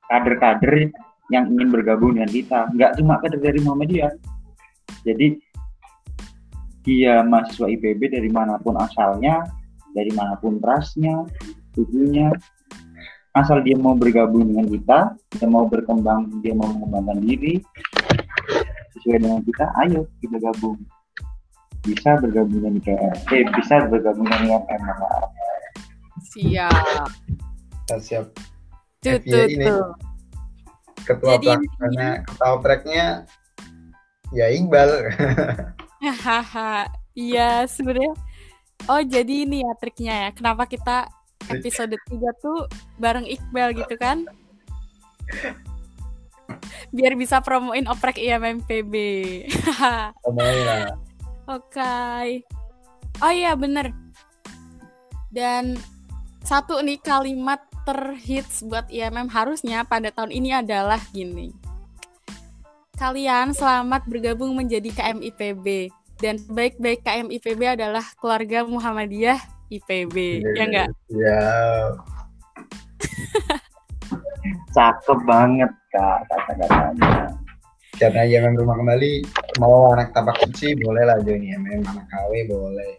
kader-kader 0.08 0.90
yang 1.28 1.44
ingin 1.52 1.68
bergabung 1.68 2.16
dengan 2.16 2.30
kita. 2.30 2.70
Nggak 2.72 2.90
cuma 3.02 3.20
kader 3.20 3.40
dari 3.42 3.58
Muhammadiyah. 3.60 4.14
Jadi 5.04 5.38
dia 6.88 7.20
mahasiswa 7.20 7.68
IPB 7.68 8.16
dari 8.16 8.32
mana 8.32 8.56
pun 8.56 8.80
asalnya 8.80 9.44
dari 9.92 10.08
mana 10.16 10.40
pun 10.40 10.56
rasnya 10.64 11.28
tujuannya 11.76 12.32
asal 13.36 13.60
dia 13.60 13.76
mau 13.76 13.92
bergabung 13.92 14.48
dengan 14.48 14.64
kita 14.72 15.12
dia 15.36 15.48
mau 15.52 15.68
berkembang 15.68 16.40
dia 16.40 16.56
mau 16.56 16.72
mengembangkan 16.72 17.20
diri 17.20 17.60
sesuai 18.96 19.20
dengan 19.20 19.40
kita 19.44 19.64
ayo 19.84 20.08
kita 20.24 20.40
gabung. 20.40 20.80
Bisa 21.86 22.18
bergabung 22.18 22.58
dengan 22.58 22.80
IKM 22.82 23.16
eh 23.36 23.44
bisa 23.52 23.74
bergabung 23.86 24.26
dengan 24.26 24.64
IMM 24.64 24.82
siap. 26.28 27.08
Kita 27.86 27.96
siap. 28.02 28.26
Tuh, 28.98 29.14
FYI 29.22 29.62
tuh, 29.62 29.94
ketua 31.06 31.38
Jadi 31.38 31.46
pelaksana 31.46 32.08
ketua 32.26 32.48
opreknya 32.58 33.06
ya 34.34 34.46
Iqbal. 34.50 34.90
Hahaha. 35.98 36.88
Iya, 37.18 37.66
sebenarnya. 37.66 38.14
Oh, 38.86 39.02
jadi 39.02 39.42
ini 39.42 39.66
ya 39.66 39.72
triknya 39.76 40.14
ya. 40.14 40.30
Kenapa 40.30 40.64
kita 40.70 41.10
episode 41.50 41.94
3 41.94 42.42
tuh 42.42 42.70
bareng 43.02 43.26
Iqbal 43.26 43.74
gitu 43.74 43.94
kan? 43.98 44.26
Biar 46.94 47.12
bisa 47.18 47.42
promoin 47.42 47.84
oprek 47.90 48.16
IMMPB. 48.22 48.94
Ngomongin 50.24 50.62
lah. 50.64 50.94
Oke. 51.50 52.44
Oh 53.18 53.32
iya 53.34 53.58
bener. 53.58 53.92
Dan 55.28 55.76
satu 56.40 56.80
nih 56.80 57.02
kalimat 57.02 57.60
terhits 57.84 58.64
buat 58.64 58.88
IMM 58.88 59.28
harusnya 59.28 59.84
pada 59.84 60.12
tahun 60.12 60.32
ini 60.32 60.60
adalah 60.60 61.00
gini. 61.12 61.67
Kalian 62.98 63.54
selamat 63.54 64.10
bergabung 64.10 64.58
menjadi 64.58 64.90
KMIPB 64.90 65.94
dan 66.18 66.34
baik-baik 66.50 67.06
KMIPB 67.06 67.78
adalah 67.78 68.02
keluarga 68.18 68.66
Muhammadiyah 68.66 69.38
IPB. 69.70 70.42
Ya 70.58 70.64
enggak? 70.66 70.88
Ya. 71.06 71.46
cakep 74.74 75.18
banget 75.30 75.70
kak 75.94 76.18
kata-katanya 76.26 77.30
Karena 78.02 78.22
ya 78.26 78.42
memang 78.42 78.66
rumah 78.66 78.76
kembali 78.82 79.12
mau 79.62 79.94
anak 79.94 80.10
tapak 80.10 80.34
suci 80.42 80.74
boleh 80.74 81.06
lah 81.06 81.22
join 81.22 81.46
ya 81.46 81.54
memang 81.54 82.02
anak 82.02 82.06
KW 82.10 82.50
boleh. 82.50 82.92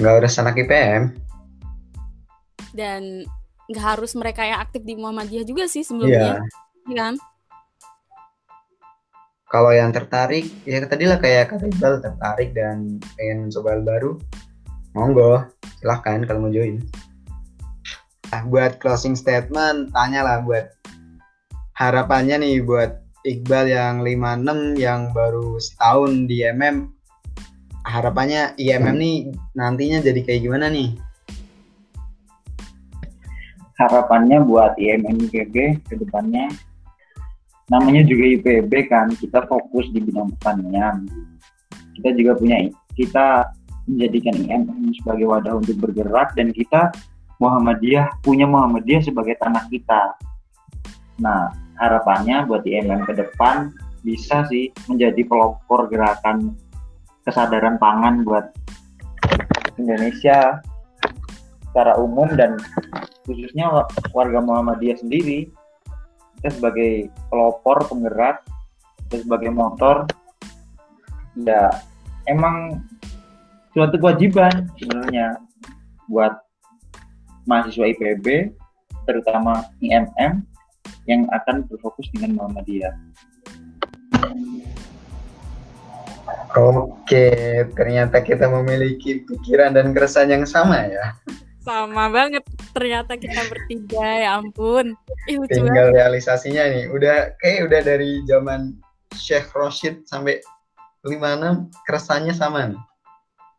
Nggak 0.00 0.14
harus 0.24 0.40
anak 0.40 0.56
IPM. 0.56 1.12
Dan 2.72 3.28
nggak 3.68 3.86
harus 3.92 4.16
mereka 4.16 4.40
yang 4.48 4.64
aktif 4.64 4.80
di 4.88 4.96
Muhammadiyah 4.96 5.44
juga 5.44 5.68
sih 5.68 5.84
Iya. 5.84 5.88
sebelumnya. 5.92 6.40
Iya 6.40 6.68
kan? 6.94 7.14
Kalau 9.50 9.74
yang 9.74 9.90
tertarik, 9.90 10.46
ya 10.62 10.78
tadi 10.86 11.10
lah 11.10 11.18
kayak 11.18 11.50
kata 11.50 11.66
Iqbal 11.66 11.98
tertarik 11.98 12.54
dan 12.54 13.02
pengen 13.18 13.50
coba 13.50 13.74
hal 13.74 13.82
baru, 13.82 14.10
monggo 14.94 15.42
silahkan 15.82 16.22
kalau 16.22 16.46
mau 16.46 16.54
join. 16.54 16.78
Nah, 18.30 18.46
buat 18.46 18.78
closing 18.78 19.18
statement, 19.18 19.90
tanyalah 19.90 20.46
buat 20.46 20.70
harapannya 21.74 22.46
nih 22.46 22.62
buat 22.62 23.02
Iqbal 23.26 23.66
yang 23.74 24.06
56 24.06 24.78
yang 24.78 25.10
baru 25.10 25.58
setahun 25.58 26.30
di 26.30 26.46
MM. 26.46 26.94
Harapannya 27.90 28.54
IMM 28.54 28.96
nih 29.02 29.16
nantinya 29.58 29.98
jadi 29.98 30.20
kayak 30.22 30.46
gimana 30.46 30.70
nih? 30.70 30.94
harapannya 33.80 34.44
buat 34.44 34.76
IMM 34.76 35.32
IPB 35.32 35.80
ke 35.88 35.94
depannya 35.96 36.52
namanya 37.70 38.02
juga 38.02 38.26
IPB 38.26 38.72
kan 38.90 39.06
kita 39.14 39.46
fokus 39.46 39.86
di 39.94 40.02
bidang 40.02 40.34
pertanian. 40.36 41.06
Kita 41.94 42.10
juga 42.18 42.34
punya 42.34 42.66
kita 42.98 43.46
menjadikan 43.86 44.34
IMM 44.36 44.90
sebagai 44.98 45.30
wadah 45.30 45.54
untuk 45.62 45.78
bergerak 45.78 46.34
dan 46.34 46.50
kita 46.50 46.90
Muhammadiyah 47.38 48.20
punya 48.20 48.44
Muhammadiyah 48.44 49.06
sebagai 49.06 49.38
tanah 49.38 49.64
kita. 49.70 50.18
Nah 51.22 51.54
harapannya 51.78 52.44
buat 52.44 52.66
IMM 52.66 53.06
ke 53.06 53.14
depan 53.16 53.70
bisa 54.02 54.44
sih 54.50 54.74
menjadi 54.90 55.22
pelopor 55.24 55.86
gerakan 55.88 56.58
kesadaran 57.24 57.78
pangan 57.78 58.26
buat 58.26 58.50
Indonesia 59.78 60.58
secara 61.70 61.94
umum 62.02 62.26
dan 62.34 62.58
khususnya 63.24 63.70
wa- 63.70 63.88
warga 64.10 64.42
Muhammadiyah 64.42 64.98
sendiri 64.98 65.46
kita 66.40 66.56
sebagai 66.56 67.12
pelopor 67.28 67.84
penggerak 67.84 68.40
kita 69.04 69.28
sebagai 69.28 69.52
motor 69.52 70.08
ya 71.36 71.68
emang 72.24 72.80
suatu 73.76 74.00
kewajiban 74.00 74.72
sebenarnya 74.80 75.36
buat 76.08 76.32
mahasiswa 77.44 77.92
IPB 77.92 78.56
terutama 79.04 79.68
IMM 79.84 80.48
yang 81.04 81.28
akan 81.28 81.68
berfokus 81.68 82.08
dengan 82.16 82.40
Muhammadiyah. 82.40 82.94
Oke, 86.50 87.30
ternyata 87.78 88.18
kita 88.26 88.50
memiliki 88.50 89.22
pikiran 89.22 89.70
dan 89.70 89.94
keresahan 89.94 90.34
yang 90.34 90.44
sama 90.46 90.82
ya. 90.82 91.14
Sama 91.62 92.10
banget 92.10 92.42
ternyata 92.70 93.14
kita 93.14 93.42
bertiga 93.46 94.06
ya 94.20 94.30
ampun. 94.36 94.94
Ih 95.26 95.36
lucu 95.36 95.50
banget. 95.50 95.64
tinggal 95.66 95.88
realisasinya 95.90 96.62
nih 96.66 96.84
udah 96.88 97.16
kayak 97.36 97.66
udah 97.66 97.80
dari 97.80 98.22
zaman 98.24 98.74
Sheikh 99.12 99.50
Roshid 99.50 100.06
sampai 100.06 100.38
56 101.02 101.66
keresahannya 101.82 102.30
sama 102.30 102.60
nih 102.68 102.80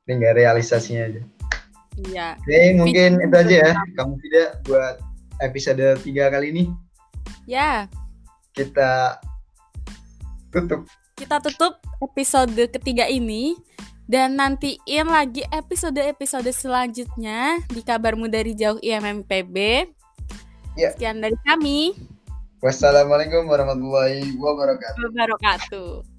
tinggal 0.03 0.34
realisasinya 0.34 1.03
aja 1.07 1.22
Iya. 2.01 2.28
oke 2.38 2.59
mungkin 2.78 3.12
itu 3.20 3.36
aja 3.36 3.55
ya 3.68 3.72
kamu 3.93 4.14
tidak 4.24 4.49
buat 4.64 4.95
episode 5.39 5.84
3 5.99 6.07
kali 6.30 6.47
ini 6.49 6.64
Ya, 7.43 7.89
kita 8.53 9.18
tutup. 10.49 10.86
kita 11.16 11.38
tutup 11.39 11.78
episode 11.99 12.53
ketiga 12.70 13.05
ini 13.05 13.57
dan 14.12 14.36
nantiin 14.36 15.07
lagi 15.07 15.47
episode-episode 15.55 16.51
selanjutnya 16.51 17.64
di 17.72 17.80
kabarmu 17.80 18.28
dari 18.28 18.51
jauh 18.51 18.76
IMMPB. 18.84 19.88
Ya. 20.76 20.91
Sekian 20.91 21.24
dari 21.24 21.39
kami. 21.47 21.95
Wassalamualaikum 22.59 23.47
warahmatullahi 23.47 24.36
wabarakatuh. 24.36 24.99
Wabarakatuh. 24.99 26.11